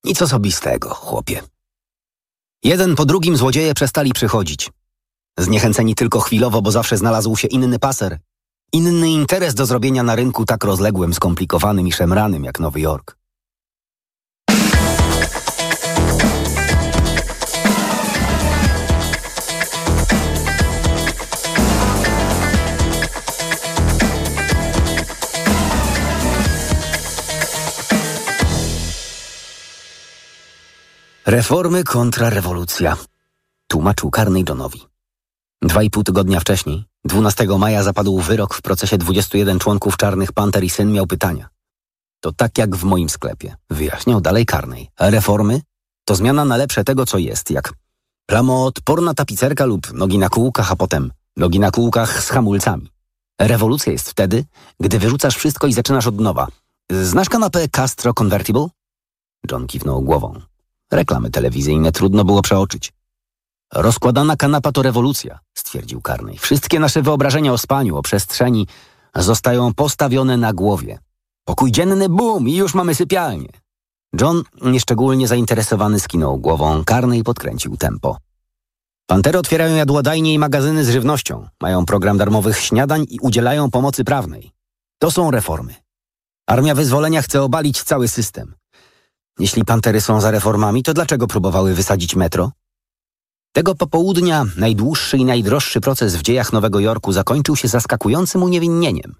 [0.05, 1.43] Nic osobistego, chłopie.
[2.63, 4.71] Jeden po drugim złodzieje przestali przychodzić.
[5.39, 8.19] Zniechęceni tylko chwilowo, bo zawsze znalazł się inny paser,
[8.73, 13.17] inny interes do zrobienia na rynku tak rozległym, skomplikowanym i szemranym jak Nowy Jork.
[31.27, 32.97] Reformy kontra rewolucja.
[33.69, 34.96] Tłumaczył karnej Johnowi.
[35.63, 40.65] Dwa i pół tygodnia wcześniej, 12 maja, zapadł wyrok w procesie 21 członków Czarnych Panter
[40.65, 41.49] i syn miał pytania.
[42.21, 44.91] To tak jak w moim sklepie, wyjaśniał dalej karnej.
[45.01, 45.61] Reformy
[46.05, 47.73] to zmiana na lepsze tego, co jest, jak
[48.27, 52.91] plamoodporna tapicerka lub nogi na kółkach, a potem nogi na kółkach z hamulcami.
[53.41, 54.45] Rewolucja jest wtedy,
[54.81, 56.49] gdy wyrzucasz wszystko i zaczynasz od nowa.
[56.91, 58.69] Znasz kanapę Castro Convertible?
[59.51, 60.41] John kiwnął głową.
[60.93, 62.93] Reklamy telewizyjne trudno było przeoczyć.
[63.73, 66.39] Rozkładana kanapa to rewolucja, stwierdził Karnej.
[66.39, 68.67] Wszystkie nasze wyobrażenia o spaniu, o przestrzeni
[69.15, 70.99] zostają postawione na głowie.
[71.45, 73.49] Pokój dzienny, bum, i już mamy sypialnię.
[74.21, 76.85] John, nieszczególnie zainteresowany, skinął głową.
[76.85, 78.19] Karnej podkręcił tempo.
[79.07, 81.49] Pantery otwierają jadłodajnie i magazyny z żywnością.
[81.61, 84.53] Mają program darmowych śniadań i udzielają pomocy prawnej.
[84.99, 85.75] To są reformy.
[86.47, 88.55] Armia Wyzwolenia chce obalić cały system.
[89.39, 92.53] Jeśli pantery są za reformami, to dlaczego próbowały wysadzić metro?
[93.57, 99.15] Tego popołudnia najdłuższy i najdroższy proces w dziejach Nowego Jorku zakończył się zaskakującym uniewinnieniem.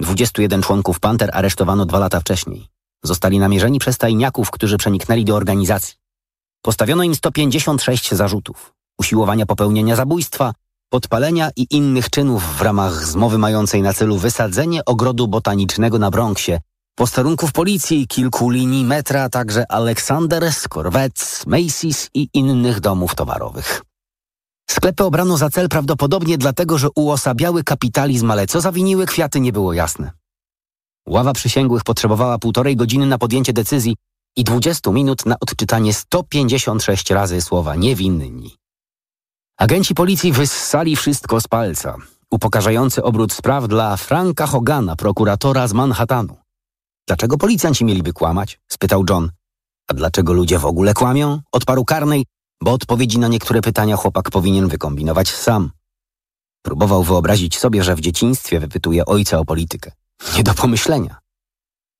[0.00, 2.68] 21 członków panter aresztowano dwa lata wcześniej.
[3.02, 5.94] Zostali namierzeni przez tajniaków, którzy przeniknęli do organizacji.
[6.62, 8.74] Postawiono im 156 zarzutów.
[8.98, 10.52] Usiłowania popełnienia zabójstwa,
[10.88, 16.60] podpalenia i innych czynów w ramach zmowy mającej na celu wysadzenie ogrodu botanicznego na Bronxie,
[16.94, 23.82] posterunków policji, kilku linii metra, także Alexander's, Corvettes, Macy's i innych domów towarowych.
[24.70, 29.72] Sklepy obrano za cel prawdopodobnie dlatego, że uosabiały kapitalizm, ale co zawiniły kwiaty nie było
[29.72, 30.10] jasne.
[31.08, 33.96] Ława przysięgłych potrzebowała półtorej godziny na podjęcie decyzji
[34.36, 38.56] i 20 minut na odczytanie 156 razy słowa niewinni.
[39.58, 41.96] Agenci policji wyssali wszystko z palca.
[42.30, 46.43] Upokarzający obrót spraw dla Franka Hogana, prokuratora z Manhattanu.
[47.06, 48.60] Dlaczego policjanci mieliby kłamać?
[48.68, 49.30] spytał John.
[49.88, 51.40] A dlaczego ludzie w ogóle kłamią?
[51.52, 52.26] Odparł karnej,
[52.62, 55.70] bo odpowiedzi na niektóre pytania chłopak powinien wykombinować sam.
[56.62, 59.92] Próbował wyobrazić sobie, że w dzieciństwie wypytuje ojca o politykę.
[60.36, 61.18] Nie do pomyślenia.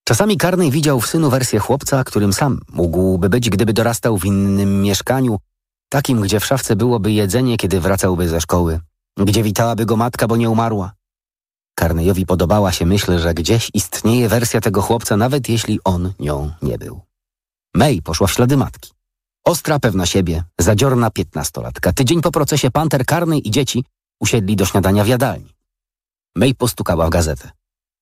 [0.04, 4.82] Czasami Karnej widział w synu wersję chłopca, którym sam mógłby być, gdyby dorastał w innym
[4.82, 5.38] mieszkaniu,
[5.88, 8.80] takim, gdzie w szafce byłoby jedzenie, kiedy wracałby ze szkoły,
[9.18, 10.92] gdzie witałaby go matka, bo nie umarła,
[11.74, 16.78] Karnejowi podobała się myśl, że gdzieś istnieje wersja tego chłopca, nawet jeśli on nią nie
[16.78, 17.00] był.
[17.74, 18.92] May poszła w ślady matki.
[19.44, 21.92] Ostra, pewna siebie, zadziorna piętnastolatka.
[21.92, 23.84] Tydzień po procesie Panter Karnej i dzieci
[24.20, 25.54] usiedli do śniadania w jadalni.
[26.36, 27.50] May postukała w gazetę.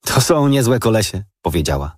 [0.04, 1.96] To są niezłe kolesie, powiedziała.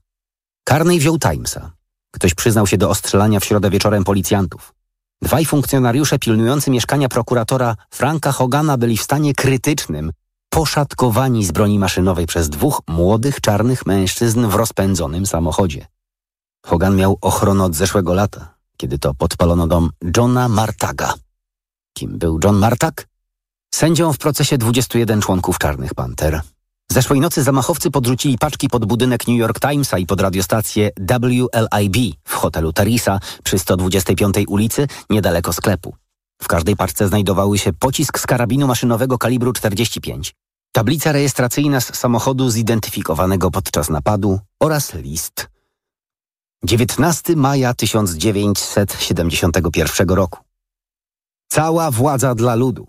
[0.64, 1.72] Karnej wziął Timesa.
[2.10, 4.74] Ktoś przyznał się do ostrzelania w środę wieczorem policjantów.
[5.22, 10.12] Dwaj funkcjonariusze pilnujący mieszkania prokuratora Franka Hogana byli w stanie krytycznym,
[10.54, 15.86] poszatkowani z broni maszynowej przez dwóch młodych czarnych mężczyzn w rozpędzonym samochodzie.
[16.66, 21.14] Hogan miał ochronę od zeszłego lata, kiedy to podpalono dom Johna Martaga.
[21.92, 23.08] Kim był John Martag?
[23.74, 26.40] Sędzią w procesie 21 członków Czarnych Panter.
[26.90, 32.34] Zeszłej nocy zamachowcy podrzucili paczki pod budynek New York Timesa i pod radiostację WLIB w
[32.34, 35.94] hotelu Terisa przy 125 ulicy niedaleko sklepu.
[36.42, 40.34] W każdej paczce znajdowały się pocisk z karabinu maszynowego kalibru 45,
[40.74, 45.48] tablica rejestracyjna z samochodu zidentyfikowanego podczas napadu oraz list.
[46.64, 50.38] 19 maja 1971 roku.
[51.48, 52.86] Cała władza dla ludu.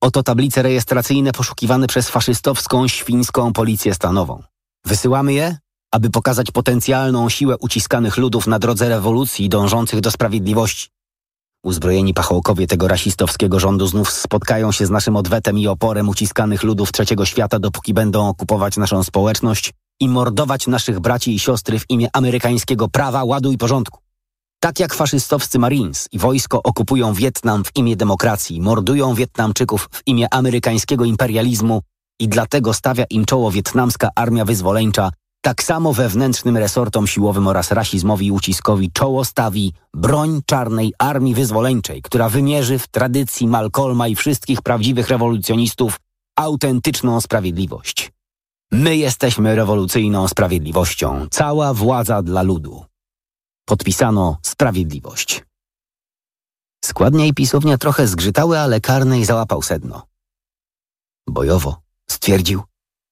[0.00, 4.42] Oto tablice rejestracyjne poszukiwane przez faszystowską świńską policję stanową.
[4.84, 5.56] Wysyłamy je,
[5.92, 10.93] aby pokazać potencjalną siłę uciskanych ludów na drodze rewolucji dążących do sprawiedliwości.
[11.64, 16.92] Uzbrojeni pachołkowie tego rasistowskiego rządu znów spotkają się z naszym odwetem i oporem uciskanych ludów
[16.92, 22.08] trzeciego świata, dopóki będą okupować naszą społeczność i mordować naszych braci i siostry w imię
[22.12, 23.98] amerykańskiego prawa, ładu i porządku.
[24.60, 30.26] Tak jak faszystowscy Marines i wojsko okupują Wietnam w imię demokracji, mordują Wietnamczyków w imię
[30.34, 31.80] amerykańskiego imperializmu
[32.20, 35.10] i dlatego stawia im czoło wietnamska armia wyzwoleńcza,
[35.44, 42.02] tak samo wewnętrznym resortom siłowym oraz rasizmowi i uciskowi czoło stawi broń czarnej armii wyzwoleńczej,
[42.02, 46.00] która wymierzy w tradycji Malcolma i wszystkich prawdziwych rewolucjonistów
[46.38, 48.12] autentyczną sprawiedliwość.
[48.72, 52.84] My jesteśmy rewolucyjną sprawiedliwością, cała władza dla ludu.
[53.64, 55.44] Podpisano Sprawiedliwość.
[56.84, 60.06] Składnia i pisownia trochę zgrzytały, ale Karnej załapał sedno.
[61.28, 61.76] Bojowo,
[62.10, 62.62] stwierdził.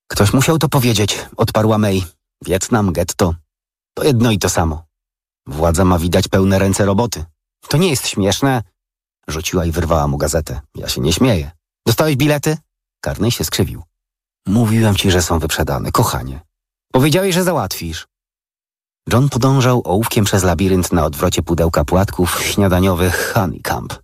[0.09, 2.05] Ktoś musiał to powiedzieć, odparła May.
[2.45, 3.35] Wietnam, getto.
[3.95, 4.85] To jedno i to samo.
[5.47, 7.25] Władza ma widać pełne ręce roboty.
[7.69, 8.63] To nie jest śmieszne.
[9.29, 10.61] Rzuciła i wyrwała mu gazetę.
[10.75, 11.51] Ja się nie śmieję.
[11.87, 12.57] Dostałeś bilety?
[13.01, 13.83] Karnej się skrzywił.
[14.47, 16.41] Mówiłem ci, że są wyprzedane, kochanie.
[16.93, 18.07] Powiedziałeś, że załatwisz.
[19.13, 23.95] John podążał ołówkiem przez labirynt na odwrocie pudełka płatków śniadaniowych Honeycamp.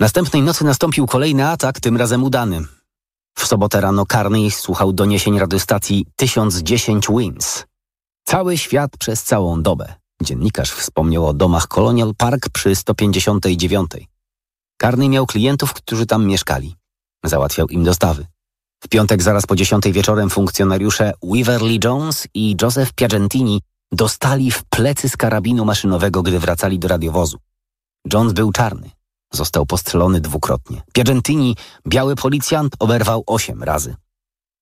[0.00, 2.60] Następnej nocy nastąpił kolejny atak, tym razem udany.
[3.38, 7.64] W sobotę rano Carney słuchał doniesień radiostacji 1010 Wins.
[8.24, 9.94] Cały świat przez całą dobę.
[10.22, 13.90] Dziennikarz wspomniał o domach Colonial Park przy 159.
[14.82, 16.74] Carney miał klientów, którzy tam mieszkali.
[17.24, 18.26] Załatwiał im dostawy.
[18.84, 23.60] W piątek zaraz po dziesiątej wieczorem funkcjonariusze Weaverly Jones i Joseph Piagentini
[23.92, 27.38] dostali w plecy z karabinu maszynowego, gdy wracali do radiowozu.
[28.12, 28.97] Jones był czarny.
[29.32, 30.82] Został postrzelony dwukrotnie.
[30.92, 31.56] Piagentini,
[31.88, 33.96] biały policjant, oberwał osiem razy.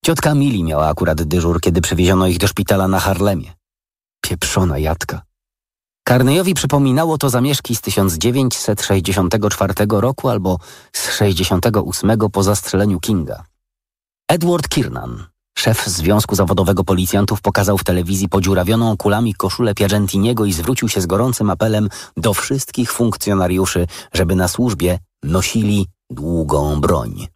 [0.05, 3.53] Ciotka Mili miała akurat dyżur, kiedy przewieziono ich do szpitala na Harlemie.
[4.21, 5.21] Pieprzona jadka.
[6.07, 10.59] Karnejowi przypominało to zamieszki z 1964 roku albo
[10.93, 13.43] z 68 po zastrzeleniu Kinga.
[14.29, 15.25] Edward Kiernan,
[15.59, 21.05] szef Związku Zawodowego Policjantów, pokazał w telewizji podziurawioną kulami koszulę Piagentiniego i zwrócił się z
[21.05, 27.27] gorącym apelem do wszystkich funkcjonariuszy, żeby na służbie nosili długą broń.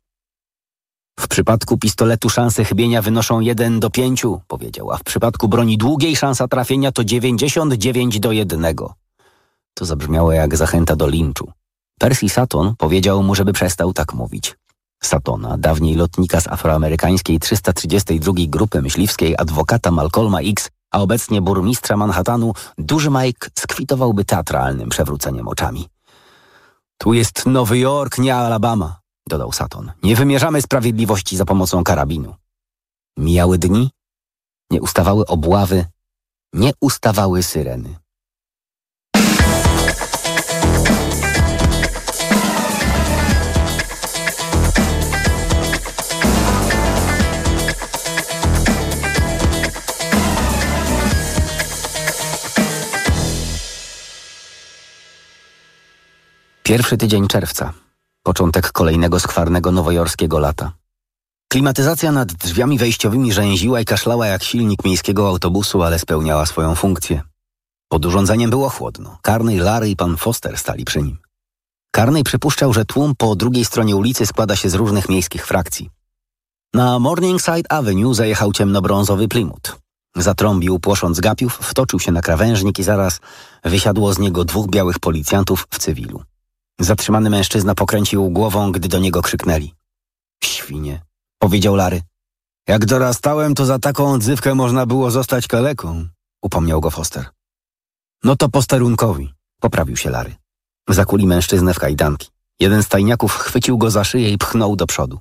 [1.19, 6.15] W przypadku pistoletu szanse chybienia wynoszą 1 do 5, powiedział, a w przypadku broni długiej
[6.15, 8.75] szansa trafienia to 99 do 1.
[9.73, 11.51] To zabrzmiało jak zachęta do linczu.
[11.99, 14.55] Percy Saturn powiedział mu, żeby przestał tak mówić.
[15.03, 22.53] Satona, dawniej lotnika z afroamerykańskiej 332 Grupy Myśliwskiej adwokata Malcolma X, a obecnie burmistrza Manhattanu,
[22.77, 25.89] duży Mike skwitowałby teatralnym przewróceniem oczami.
[26.97, 28.99] Tu jest Nowy Jork, nie Alabama,
[29.29, 29.91] dodał Saton.
[30.03, 32.35] Nie wymierzamy sprawiedliwości za pomocą karabinu.
[33.17, 33.89] Mijały dni,
[34.71, 35.85] nie ustawały obławy,
[36.53, 38.00] nie ustawały syreny.
[56.71, 57.73] Pierwszy tydzień czerwca.
[58.23, 60.71] Początek kolejnego skwarnego nowojorskiego lata.
[61.51, 67.21] Klimatyzacja nad drzwiami wejściowymi rzęziła i kaszlała jak silnik miejskiego autobusu, ale spełniała swoją funkcję.
[67.89, 69.17] Pod urządzeniem było chłodno.
[69.25, 71.17] Carney, Larry i pan Foster stali przy nim.
[71.95, 75.89] Carney przypuszczał, że tłum po drugiej stronie ulicy składa się z różnych miejskich frakcji.
[76.73, 79.77] Na Morningside Avenue zajechał ciemnobrązowy Plymouth.
[80.15, 83.19] Zatrąbił, płosząc gapiów, wtoczył się na krawężnik i zaraz
[83.63, 86.23] wysiadło z niego dwóch białych policjantów w cywilu.
[86.81, 89.73] Zatrzymany mężczyzna pokręcił głową, gdy do niego krzyknęli.
[90.43, 91.01] Świnie,
[91.39, 92.01] powiedział Lary.
[92.67, 96.07] Jak dorastałem, to za taką odzywkę można było zostać kaleką,
[96.41, 97.25] upomniał go Foster.
[98.23, 100.35] No to posterunkowi, poprawił się Lary.
[100.89, 102.29] Zakuli mężczyznę w kajdanki.
[102.59, 105.19] Jeden z tajniaków chwycił go za szyję i pchnął do przodu.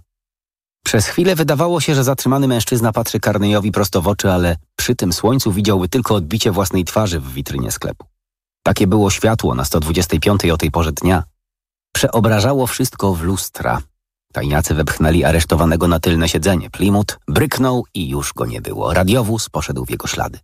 [0.84, 5.12] Przez chwilę wydawało się, że zatrzymany mężczyzna patrzy Karnejowi prosto w oczy, ale przy tym
[5.12, 8.06] słońcu widziałby tylko odbicie własnej twarzy w witrynie sklepu.
[8.62, 11.24] Takie było światło na 125 o tej porze dnia,
[11.92, 13.82] Przeobrażało wszystko w lustra.
[14.32, 16.70] Tajniacy wepchnęli aresztowanego na tylne siedzenie.
[16.70, 18.94] Plymouth bryknął i już go nie było.
[18.94, 20.38] Radiowóz poszedł w jego ślady.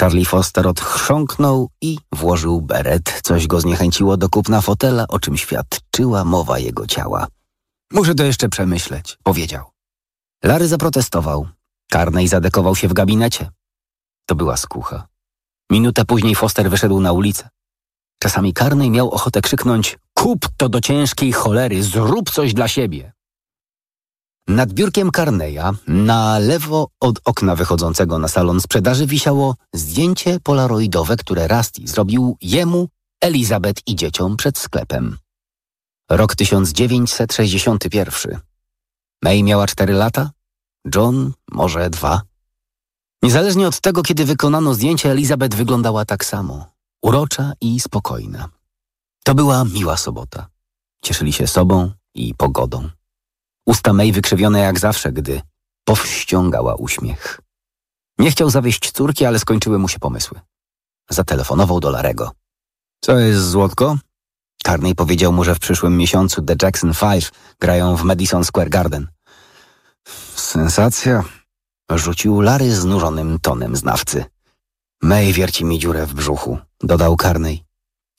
[0.00, 3.20] Charlie Foster odchrząknął i włożył beret.
[3.22, 7.26] Coś go zniechęciło do kupna fotela, o czym świadczyła mowa jego ciała.
[7.92, 9.64] Muszę to jeszcze przemyśleć, powiedział.
[10.44, 11.48] Larry zaprotestował.
[11.92, 13.50] Carney zadekował się w gabinecie.
[14.26, 15.06] To była skucha.
[15.70, 17.48] Minutę później Foster wyszedł na ulicę.
[18.22, 23.12] Czasami Carney miał ochotę krzyknąć Kup to do ciężkiej cholery, zrób coś dla siebie.
[24.48, 31.48] Nad biurkiem Carneya, na lewo od okna wychodzącego na salon sprzedaży wisiało zdjęcie polaroidowe, które
[31.48, 32.88] Rusty zrobił jemu,
[33.20, 35.18] Elizabeth i dzieciom przed sklepem.
[36.10, 38.38] Rok 1961.
[39.22, 40.30] May miała cztery lata,
[40.94, 42.22] John może dwa.
[43.22, 46.66] Niezależnie od tego, kiedy wykonano zdjęcie, Elizabeth wyglądała tak samo.
[47.02, 48.61] Urocza i spokojna.
[49.24, 50.46] To była miła sobota.
[51.04, 52.90] Cieszyli się sobą i pogodą.
[53.66, 55.42] Usta May wykrzywione jak zawsze, gdy
[55.84, 57.40] powściągała uśmiech.
[58.18, 60.40] Nie chciał zawieść córki, ale skończyły mu się pomysły.
[61.10, 62.30] Zatelefonował do Larego.
[63.00, 63.98] Co jest, Złotko?
[64.64, 69.08] Carney powiedział mu, że w przyszłym miesiącu The Jackson Five grają w Madison Square Garden.
[70.34, 71.24] Sensacja,
[71.90, 74.24] rzucił Larry znużonym tonem znawcy.
[75.02, 77.64] May wierci mi dziurę w brzuchu, dodał Carney.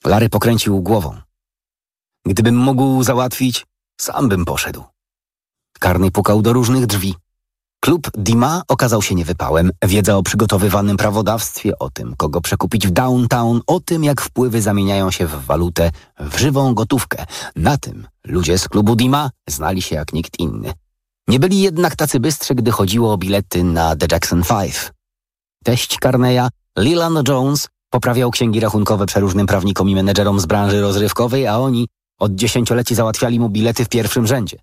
[0.06, 1.16] Larry pokręcił głową.
[2.26, 3.66] Gdybym mógł załatwić,
[4.00, 4.84] sam bym poszedł.
[5.82, 7.14] Carney pukał do różnych drzwi.
[7.80, 9.70] Klub Dima okazał się niewypałem.
[9.84, 15.10] Wiedza o przygotowywanym prawodawstwie, o tym, kogo przekupić w downtown, o tym, jak wpływy zamieniają
[15.10, 15.90] się w walutę,
[16.20, 17.26] w żywą gotówkę.
[17.56, 20.72] Na tym ludzie z klubu Dima znali się jak nikt inny.
[21.28, 24.92] Nie byli jednak tacy bystrzy, gdy chodziło o bilety na The Jackson Five.
[25.64, 31.58] Teść Carneya, Leland Jones, poprawiał księgi rachunkowe przeróżnym prawnikom i menedżerom z branży rozrywkowej, a
[31.58, 31.88] oni
[32.18, 34.58] od dziesięcioleci załatwiali mu bilety w pierwszym rzędzie.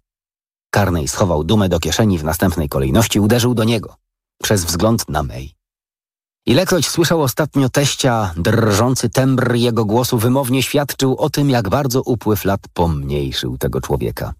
[0.75, 3.95] Carney schował dumę do kieszeni w następnej kolejności uderzył do niego.
[4.43, 5.51] Przez wzgląd na May.
[6.45, 12.45] Ilekroć słyszał ostatnio teścia, drżący tembr jego głosu wymownie świadczył o tym, jak bardzo upływ
[12.45, 14.33] lat pomniejszył tego człowieka.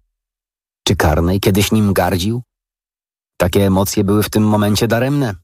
[0.87, 2.41] Czy Carney kiedyś nim gardził?
[3.37, 5.35] Takie emocje były w tym momencie daremne.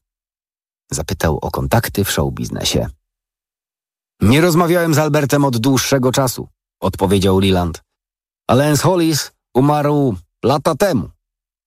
[0.90, 2.97] Zapytał o kontakty w showbiznesie.
[4.20, 6.48] Nie rozmawiałem z Albertem od dłuższego czasu,
[6.80, 7.82] odpowiedział Leland.
[8.48, 11.10] A Lance Hollis umarł lata temu.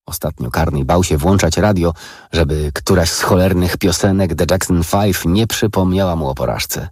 [0.07, 1.93] Ostatnio Carney bał się włączać radio,
[2.31, 6.89] żeby któraś z cholernych piosenek The Jackson Five nie przypomniała mu o porażce.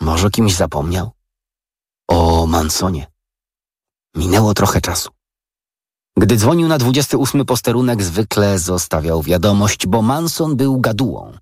[0.00, 1.10] Może kimś zapomniał?
[2.08, 3.06] O Mansonie.
[4.14, 5.10] Minęło trochę czasu.
[6.16, 11.32] Gdy dzwonił na 28 posterunek, zwykle zostawiał wiadomość, bo Manson był gadułą.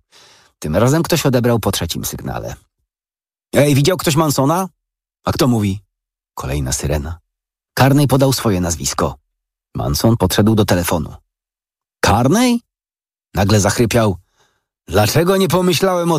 [0.59, 2.57] Tym razem ktoś odebrał po trzecim sygnale.
[3.55, 4.68] Ej, widział ktoś Mansona?
[5.24, 5.80] A kto mówi?
[6.34, 7.18] Kolejna syrena.
[7.78, 9.18] Carney podał swoje nazwisko.
[9.74, 11.14] Manson podszedł do telefonu.
[12.05, 12.61] Carney?
[13.34, 14.16] Nagle zachrypiał.
[14.88, 16.14] Dlaczego nie pomyślałem o